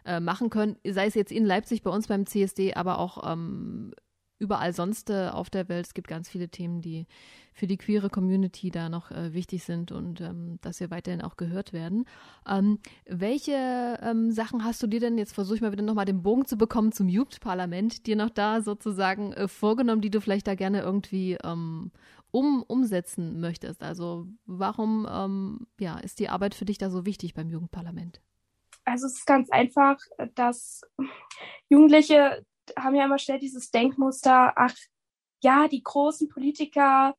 äh, 0.06 0.20
machen 0.20 0.50
können, 0.50 0.78
sei 0.88 1.08
es 1.08 1.16
jetzt 1.16 1.32
in 1.32 1.46
Leipzig 1.46 1.84
bei 1.84 1.92
uns 1.92 2.08
beim 2.08 2.26
CSD, 2.26 2.74
aber 2.74 3.00
auch 3.00 3.32
ähm, 3.32 3.94
überall 4.42 4.74
sonst 4.74 5.10
äh, 5.12 5.30
auf 5.32 5.50
der 5.50 5.70
Welt. 5.70 5.86
Es 5.86 5.94
gibt 5.94 6.08
ganz 6.08 6.28
viele 6.28 6.50
Themen, 6.50 6.82
die 6.82 7.06
für 7.54 7.68
die 7.68 7.78
queere 7.78 8.10
Community 8.10 8.72
da 8.72 8.90
noch 8.90 9.12
äh, 9.12 9.34
wichtig 9.34 9.64
sind 9.64 9.92
und 9.92 10.20
ähm, 10.20 10.58
dass 10.62 10.80
wir 10.80 10.90
weiterhin 10.90 11.22
auch 11.22 11.38
gehört 11.38 11.74
werden. 11.74 12.06
Ähm, 12.50 12.80
welche 13.06 14.00
ähm, 14.02 14.32
Sachen 14.32 14.64
hast 14.64 14.82
du 14.82 14.88
dir 14.88 15.00
denn, 15.00 15.18
jetzt 15.18 15.34
versuche 15.34 15.58
ich 15.58 15.62
mal 15.62 15.72
wieder 15.72 15.84
nochmal 15.84 16.06
den 16.06 16.24
Bogen 16.24 16.46
zu 16.46 16.58
bekommen 16.58 16.92
zum 16.92 17.08
Jugendparlament, 17.08 18.08
dir 18.08 18.16
noch 18.16 18.32
da 18.32 18.62
sozusagen 18.62 19.32
äh, 19.34 19.48
vorgenommen, 19.48 20.02
die 20.02 20.10
du 20.10 20.20
vielleicht 20.20 20.48
da 20.48 20.56
gerne 20.56 20.82
irgendwie 20.82 21.38
ähm, 21.44 21.92
um, 22.32 22.64
umsetzen 22.64 23.40
möchtest? 23.40 23.84
Also 23.84 24.28
warum 24.48 25.08
ähm, 25.10 25.68
ja, 25.80 26.00
ist 26.00 26.20
die 26.20 26.30
Arbeit 26.30 26.56
für 26.56 26.66
dich 26.66 26.80
da 26.80 26.90
so 26.90 27.06
wichtig 27.06 27.36
beim 27.36 27.50
Jugendparlament? 27.50 28.22
Also 28.86 29.08
es 29.08 29.20
ist 29.20 29.26
ganz 29.26 29.50
einfach, 29.50 29.98
dass 30.36 30.82
Jugendliche 31.70 32.44
haben 32.78 32.96
ja 32.96 33.06
immer 33.06 33.20
schnell 33.20 33.40
dieses 33.40 33.72
Denkmuster, 33.72 34.54
ach 34.56 34.76
ja, 35.44 35.68
die 35.68 35.84
großen 35.84 36.30
Politiker, 36.30 37.16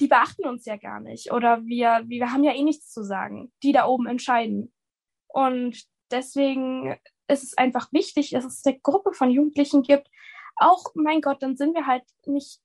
die 0.00 0.08
beachten 0.08 0.46
uns 0.46 0.64
ja 0.66 0.76
gar 0.76 1.00
nicht. 1.00 1.32
Oder 1.32 1.64
wir, 1.64 2.02
wir 2.06 2.32
haben 2.32 2.44
ja 2.44 2.52
eh 2.52 2.62
nichts 2.62 2.90
zu 2.90 3.02
sagen. 3.02 3.52
Die 3.62 3.72
da 3.72 3.86
oben 3.86 4.06
entscheiden. 4.06 4.72
Und 5.28 5.84
deswegen 6.10 6.96
ist 7.28 7.42
es 7.42 7.56
einfach 7.56 7.92
wichtig, 7.92 8.30
dass 8.30 8.44
es 8.44 8.64
eine 8.64 8.78
Gruppe 8.80 9.12
von 9.12 9.30
Jugendlichen 9.30 9.82
gibt. 9.82 10.08
Auch, 10.56 10.84
mein 10.94 11.20
Gott, 11.20 11.42
dann 11.42 11.56
sind 11.56 11.74
wir 11.74 11.86
halt 11.86 12.04
nicht 12.26 12.60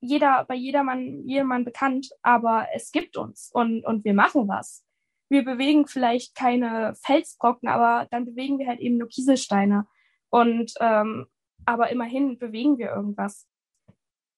jeder, 0.00 0.44
bei 0.44 0.54
jedermann, 0.54 1.26
jedermann 1.26 1.64
bekannt, 1.64 2.10
aber 2.22 2.68
es 2.74 2.92
gibt 2.92 3.16
uns 3.16 3.50
und, 3.52 3.84
und 3.84 4.04
wir 4.04 4.14
machen 4.14 4.46
was. 4.46 4.85
Wir 5.28 5.44
bewegen 5.44 5.86
vielleicht 5.86 6.34
keine 6.34 6.94
Felsbrocken, 7.02 7.68
aber 7.68 8.06
dann 8.10 8.24
bewegen 8.24 8.58
wir 8.58 8.66
halt 8.68 8.80
eben 8.80 8.98
nur 8.98 9.08
Kieselsteine. 9.08 9.86
Und 10.30 10.74
ähm, 10.80 11.26
aber 11.64 11.90
immerhin 11.90 12.38
bewegen 12.38 12.78
wir 12.78 12.90
irgendwas. 12.90 13.46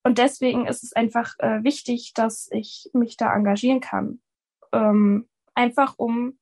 Und 0.03 0.19
deswegen 0.19 0.67
ist 0.67 0.83
es 0.83 0.95
einfach 0.95 1.35
äh, 1.39 1.63
wichtig, 1.63 2.13
dass 2.15 2.49
ich 2.51 2.89
mich 2.95 3.17
da 3.17 3.35
engagieren 3.35 3.81
kann. 3.81 4.23
Ähm, 4.73 5.29
einfach 5.55 5.95
um 5.99 6.39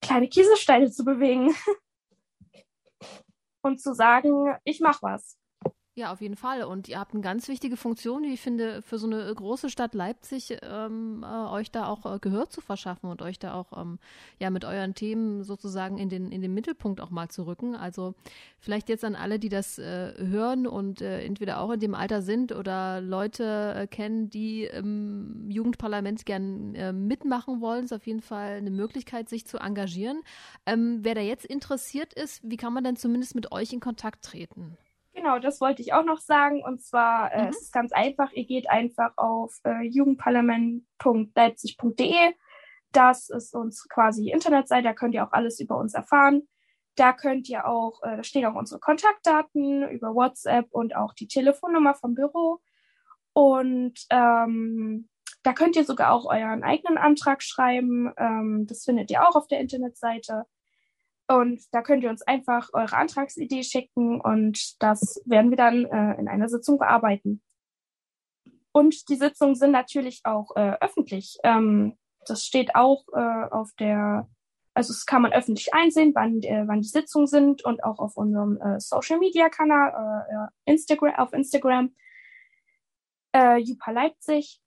kleine 0.00 0.28
Kieselsteine 0.28 0.90
zu 0.90 1.04
bewegen 1.04 1.54
und 3.62 3.80
zu 3.80 3.94
sagen, 3.94 4.56
ich 4.64 4.80
mach 4.80 5.02
was. 5.02 5.38
Ja, 5.94 6.10
auf 6.10 6.22
jeden 6.22 6.36
Fall. 6.36 6.62
Und 6.64 6.88
ihr 6.88 6.98
habt 6.98 7.12
eine 7.12 7.20
ganz 7.20 7.48
wichtige 7.48 7.76
Funktion, 7.76 8.22
wie 8.22 8.32
ich 8.32 8.40
finde, 8.40 8.80
für 8.80 8.96
so 8.96 9.06
eine 9.06 9.34
große 9.34 9.68
Stadt 9.68 9.92
Leipzig, 9.92 10.56
ähm, 10.62 11.22
äh, 11.22 11.50
euch 11.50 11.70
da 11.70 11.86
auch 11.86 12.06
äh, 12.06 12.18
Gehör 12.18 12.48
zu 12.48 12.62
verschaffen 12.62 13.10
und 13.10 13.20
euch 13.20 13.38
da 13.38 13.52
auch 13.52 13.76
ähm, 13.78 13.98
ja 14.38 14.48
mit 14.48 14.64
euren 14.64 14.94
Themen 14.94 15.44
sozusagen 15.44 15.98
in 15.98 16.08
den, 16.08 16.32
in 16.32 16.40
den 16.40 16.54
Mittelpunkt 16.54 17.02
auch 17.02 17.10
mal 17.10 17.28
zu 17.28 17.42
rücken. 17.46 17.74
Also 17.76 18.14
vielleicht 18.58 18.88
jetzt 18.88 19.04
an 19.04 19.14
alle, 19.14 19.38
die 19.38 19.50
das 19.50 19.78
äh, 19.78 20.14
hören 20.16 20.66
und 20.66 21.02
äh, 21.02 21.20
entweder 21.26 21.60
auch 21.60 21.70
in 21.72 21.80
dem 21.80 21.94
Alter 21.94 22.22
sind 22.22 22.52
oder 22.52 23.02
Leute 23.02 23.74
äh, 23.76 23.86
kennen, 23.86 24.30
die 24.30 24.64
im 24.64 25.50
Jugendparlament 25.50 26.24
gern 26.24 26.74
äh, 26.74 26.94
mitmachen 26.94 27.60
wollen, 27.60 27.84
ist 27.84 27.92
auf 27.92 28.06
jeden 28.06 28.22
Fall 28.22 28.52
eine 28.52 28.70
Möglichkeit, 28.70 29.28
sich 29.28 29.46
zu 29.46 29.58
engagieren. 29.58 30.22
Ähm, 30.64 31.00
wer 31.02 31.14
da 31.14 31.20
jetzt 31.20 31.44
interessiert 31.44 32.14
ist, 32.14 32.40
wie 32.42 32.56
kann 32.56 32.72
man 32.72 32.82
denn 32.82 32.96
zumindest 32.96 33.34
mit 33.34 33.52
euch 33.52 33.74
in 33.74 33.80
Kontakt 33.80 34.24
treten? 34.24 34.78
Genau, 35.22 35.38
das 35.38 35.60
wollte 35.60 35.82
ich 35.82 35.92
auch 35.92 36.04
noch 36.04 36.18
sagen. 36.18 36.64
Und 36.64 36.82
zwar, 36.82 37.32
äh, 37.32 37.44
mhm. 37.44 37.50
es 37.50 37.62
ist 37.62 37.72
ganz 37.72 37.92
einfach, 37.92 38.32
ihr 38.32 38.44
geht 38.44 38.68
einfach 38.68 39.12
auf 39.16 39.60
äh, 39.62 39.82
jugendparlament.leipzig.de. 39.82 42.34
Das 42.90 43.30
ist 43.30 43.54
uns 43.54 43.88
quasi 43.88 44.30
Internetseite, 44.30 44.82
da 44.82 44.94
könnt 44.94 45.14
ihr 45.14 45.24
auch 45.24 45.30
alles 45.30 45.60
über 45.60 45.76
uns 45.76 45.94
erfahren. 45.94 46.48
Da 46.96 47.12
könnt 47.12 47.48
ihr 47.48 47.68
auch, 47.68 48.02
äh, 48.02 48.16
da 48.16 48.24
stehen 48.24 48.46
auch 48.46 48.56
unsere 48.56 48.80
Kontaktdaten 48.80 49.88
über 49.90 50.12
WhatsApp 50.12 50.66
und 50.72 50.96
auch 50.96 51.14
die 51.14 51.28
Telefonnummer 51.28 51.94
vom 51.94 52.14
Büro. 52.14 52.58
Und 53.32 53.94
ähm, 54.10 55.08
da 55.44 55.52
könnt 55.52 55.76
ihr 55.76 55.84
sogar 55.84 56.10
auch 56.10 56.24
euren 56.24 56.64
eigenen 56.64 56.98
Antrag 56.98 57.44
schreiben. 57.44 58.12
Ähm, 58.16 58.66
das 58.68 58.82
findet 58.84 59.12
ihr 59.12 59.28
auch 59.28 59.36
auf 59.36 59.46
der 59.46 59.60
Internetseite. 59.60 60.46
Und 61.28 61.62
da 61.72 61.82
könnt 61.82 62.02
ihr 62.02 62.10
uns 62.10 62.22
einfach 62.22 62.68
eure 62.72 62.96
Antragsidee 62.96 63.62
schicken 63.62 64.20
und 64.20 64.82
das 64.82 65.22
werden 65.24 65.50
wir 65.50 65.56
dann 65.56 65.84
äh, 65.86 66.18
in 66.18 66.28
einer 66.28 66.48
Sitzung 66.48 66.78
bearbeiten. 66.78 67.40
Und 68.72 69.08
die 69.08 69.16
Sitzungen 69.16 69.54
sind 69.54 69.70
natürlich 69.70 70.20
auch 70.24 70.56
äh, 70.56 70.76
öffentlich. 70.80 71.38
Ähm, 71.44 71.96
das 72.26 72.44
steht 72.44 72.74
auch 72.74 73.04
äh, 73.12 73.44
auf 73.50 73.70
der, 73.78 74.28
also 74.74 74.92
es 74.92 75.06
kann 75.06 75.22
man 75.22 75.32
öffentlich 75.32 75.74
einsehen, 75.74 76.12
wann, 76.14 76.42
äh, 76.42 76.64
wann 76.66 76.80
die 76.80 76.88
Sitzungen 76.88 77.26
sind 77.26 77.64
und 77.64 77.84
auch 77.84 77.98
auf 77.98 78.16
unserem 78.16 78.60
äh, 78.60 78.80
Social 78.80 79.18
Media 79.18 79.48
Kanal, 79.48 80.48
äh, 80.66 80.70
Instagram, 80.70 81.14
auf 81.16 81.32
Instagram, 81.32 81.94
äh, 83.34 83.58
Jupa 83.58 83.90
Leipzig. 83.90 84.61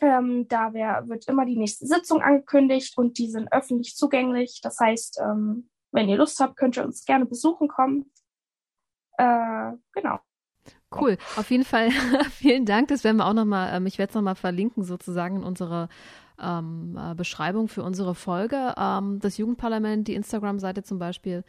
Ähm, 0.00 0.48
da 0.48 0.72
wär, 0.72 1.08
wird 1.08 1.28
immer 1.28 1.44
die 1.44 1.56
nächste 1.56 1.86
Sitzung 1.86 2.22
angekündigt 2.22 2.96
und 2.96 3.18
die 3.18 3.30
sind 3.30 3.52
öffentlich 3.52 3.94
zugänglich. 3.94 4.60
Das 4.62 4.78
heißt, 4.80 5.20
ähm, 5.22 5.68
wenn 5.92 6.08
ihr 6.08 6.16
Lust 6.16 6.40
habt, 6.40 6.56
könnt 6.56 6.76
ihr 6.76 6.84
uns 6.84 7.04
gerne 7.04 7.26
besuchen 7.26 7.68
kommen. 7.68 8.10
Äh, 9.18 9.72
genau. 9.92 10.18
Cool, 10.94 11.16
auf 11.36 11.50
jeden 11.50 11.64
Fall 11.64 11.90
vielen 12.30 12.66
Dank. 12.66 12.88
Das 12.88 13.04
werden 13.04 13.16
wir 13.16 13.26
auch 13.26 13.32
nochmal, 13.32 13.74
ähm, 13.74 13.86
ich 13.86 13.98
werde 13.98 14.10
es 14.10 14.14
nochmal 14.14 14.34
verlinken 14.34 14.82
sozusagen 14.82 15.36
in 15.36 15.44
unserer 15.44 15.88
ähm, 16.40 16.98
äh, 16.98 17.14
Beschreibung 17.14 17.68
für 17.68 17.82
unsere 17.82 18.14
Folge. 18.14 18.74
Ähm, 18.76 19.18
das 19.20 19.38
Jugendparlament, 19.38 20.08
die 20.08 20.14
Instagram-Seite 20.14 20.82
zum 20.82 20.98
Beispiel. 20.98 21.44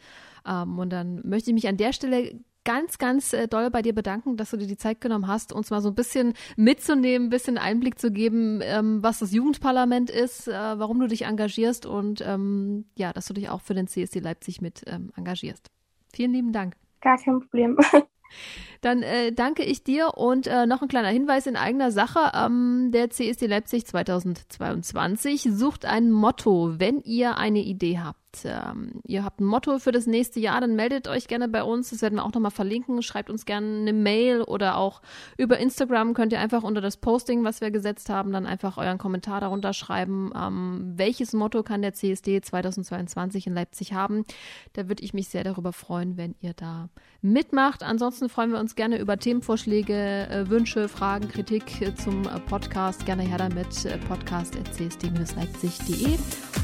Ähm, 0.46 0.78
und 0.78 0.90
dann 0.90 1.20
möchte 1.26 1.50
ich 1.50 1.54
mich 1.54 1.68
an 1.68 1.76
der 1.76 1.92
Stelle 1.92 2.40
ganz, 2.64 2.98
ganz 2.98 3.32
äh, 3.32 3.46
doll 3.46 3.70
bei 3.70 3.82
dir 3.82 3.94
bedanken, 3.94 4.36
dass 4.36 4.50
du 4.50 4.56
dir 4.56 4.66
die 4.66 4.76
Zeit 4.76 5.00
genommen 5.00 5.26
hast, 5.26 5.52
uns 5.52 5.70
mal 5.70 5.80
so 5.80 5.90
ein 5.90 5.94
bisschen 5.94 6.34
mitzunehmen, 6.56 7.28
ein 7.28 7.30
bisschen 7.30 7.58
Einblick 7.58 7.98
zu 7.98 8.10
geben, 8.10 8.60
ähm, 8.62 9.02
was 9.02 9.18
das 9.18 9.32
Jugendparlament 9.32 10.10
ist, 10.10 10.48
äh, 10.48 10.52
warum 10.52 11.00
du 11.00 11.06
dich 11.06 11.22
engagierst 11.22 11.86
und 11.86 12.22
ähm, 12.26 12.86
ja, 12.96 13.12
dass 13.12 13.26
du 13.26 13.34
dich 13.34 13.48
auch 13.50 13.60
für 13.60 13.74
den 13.74 13.86
CSD 13.86 14.20
Leipzig 14.20 14.60
mit 14.60 14.82
ähm, 14.86 15.12
engagierst. 15.16 15.70
Vielen 16.12 16.32
lieben 16.32 16.52
Dank. 16.52 16.74
Gar 17.00 17.18
kein 17.18 17.40
Problem. 17.40 17.78
Dann 18.80 19.02
äh, 19.02 19.32
danke 19.32 19.62
ich 19.62 19.84
dir 19.84 20.14
und 20.16 20.46
äh, 20.46 20.66
noch 20.66 20.82
ein 20.82 20.88
kleiner 20.88 21.08
Hinweis 21.08 21.46
in 21.46 21.56
eigener 21.56 21.90
Sache. 21.92 22.32
Ähm, 22.34 22.90
der 22.92 23.10
CSD 23.10 23.46
Leipzig 23.46 23.86
2022 23.86 25.48
sucht 25.52 25.84
ein 25.84 26.10
Motto, 26.10 26.74
wenn 26.78 27.00
ihr 27.00 27.36
eine 27.36 27.60
Idee 27.60 28.00
habt 28.00 28.23
ähm, 28.44 29.00
ihr 29.06 29.24
habt 29.24 29.40
ein 29.40 29.44
Motto 29.44 29.78
für 29.78 29.92
das 29.92 30.06
nächste 30.06 30.40
Jahr, 30.40 30.60
dann 30.60 30.74
meldet 30.74 31.08
euch 31.08 31.28
gerne 31.28 31.48
bei 31.48 31.62
uns. 31.62 31.90
Das 31.90 32.02
werden 32.02 32.16
wir 32.16 32.24
auch 32.24 32.32
nochmal 32.32 32.50
verlinken. 32.50 33.02
Schreibt 33.02 33.30
uns 33.30 33.44
gerne 33.44 33.80
eine 33.80 33.92
Mail 33.92 34.42
oder 34.42 34.76
auch 34.76 35.02
über 35.36 35.58
Instagram 35.58 36.14
könnt 36.14 36.32
ihr 36.32 36.40
einfach 36.40 36.62
unter 36.62 36.80
das 36.80 36.96
Posting, 36.96 37.44
was 37.44 37.60
wir 37.60 37.70
gesetzt 37.70 38.08
haben, 38.08 38.32
dann 38.32 38.46
einfach 38.46 38.78
euren 38.78 38.98
Kommentar 38.98 39.40
darunter 39.40 39.72
schreiben. 39.72 40.32
Ähm, 40.34 40.94
welches 40.96 41.32
Motto 41.32 41.62
kann 41.62 41.82
der 41.82 41.94
CSD 41.94 42.40
2022 42.40 43.46
in 43.46 43.54
Leipzig 43.54 43.92
haben? 43.92 44.24
Da 44.72 44.88
würde 44.88 45.04
ich 45.04 45.14
mich 45.14 45.28
sehr 45.28 45.44
darüber 45.44 45.72
freuen, 45.72 46.16
wenn 46.16 46.34
ihr 46.40 46.54
da 46.54 46.88
mitmacht. 47.20 47.82
Ansonsten 47.82 48.28
freuen 48.28 48.52
wir 48.52 48.60
uns 48.60 48.74
gerne 48.74 48.98
über 48.98 49.18
Themenvorschläge, 49.18 50.28
äh, 50.28 50.48
Wünsche, 50.48 50.88
Fragen, 50.88 51.28
Kritik 51.28 51.80
äh, 51.80 51.94
zum 51.94 52.24
äh, 52.24 52.40
Podcast. 52.40 53.06
Gerne 53.06 53.22
her 53.22 53.38
damit 53.38 53.84
äh, 53.84 53.98
podcast.csd-leipzig.de. 53.98 56.18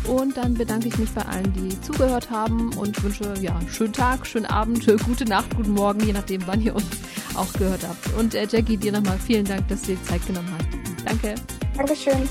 Und 0.08 0.36
dann 0.36 0.54
bedanke 0.54 0.88
ich 0.88 0.98
mich 0.98 1.10
bei 1.10 1.22
allen, 1.22 1.52
die 1.52 1.59
die 1.68 1.80
zugehört 1.80 2.30
haben 2.30 2.72
und 2.74 3.02
wünsche 3.02 3.34
ja 3.40 3.58
schönen 3.68 3.92
Tag, 3.92 4.26
schönen 4.26 4.46
Abend, 4.46 4.86
gute 5.04 5.24
Nacht, 5.24 5.54
guten 5.56 5.72
Morgen, 5.72 6.00
je 6.06 6.12
nachdem, 6.12 6.46
wann 6.46 6.60
ihr 6.60 6.74
uns 6.74 6.86
auch 7.34 7.52
gehört 7.54 7.86
habt. 7.86 8.14
Und 8.18 8.34
äh, 8.34 8.46
Jackie, 8.50 8.76
dir 8.76 8.92
nochmal 8.92 9.18
vielen 9.18 9.44
Dank, 9.44 9.68
dass 9.68 9.82
du 9.82 9.94
dir 9.94 10.02
Zeit 10.04 10.26
genommen 10.26 10.48
hast. 10.52 11.06
Danke. 11.06 11.34
Dankeschön. 11.76 12.28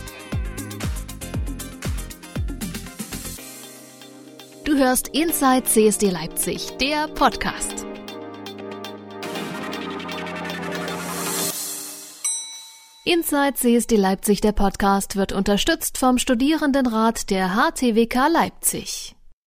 Du 4.65 4.77
hörst 4.77 5.07
Inside 5.09 5.63
CSD 5.63 6.11
Leipzig, 6.11 6.77
der 6.79 7.07
Podcast. 7.07 7.87
Inside 13.03 13.55
CSD 13.55 13.95
Leipzig, 13.95 14.41
der 14.41 14.51
Podcast, 14.51 15.15
wird 15.15 15.31
unterstützt 15.31 15.97
vom 15.97 16.19
Studierendenrat 16.19 17.31
der 17.31 17.55
HTWK 17.55 18.27
Leipzig. 18.31 19.15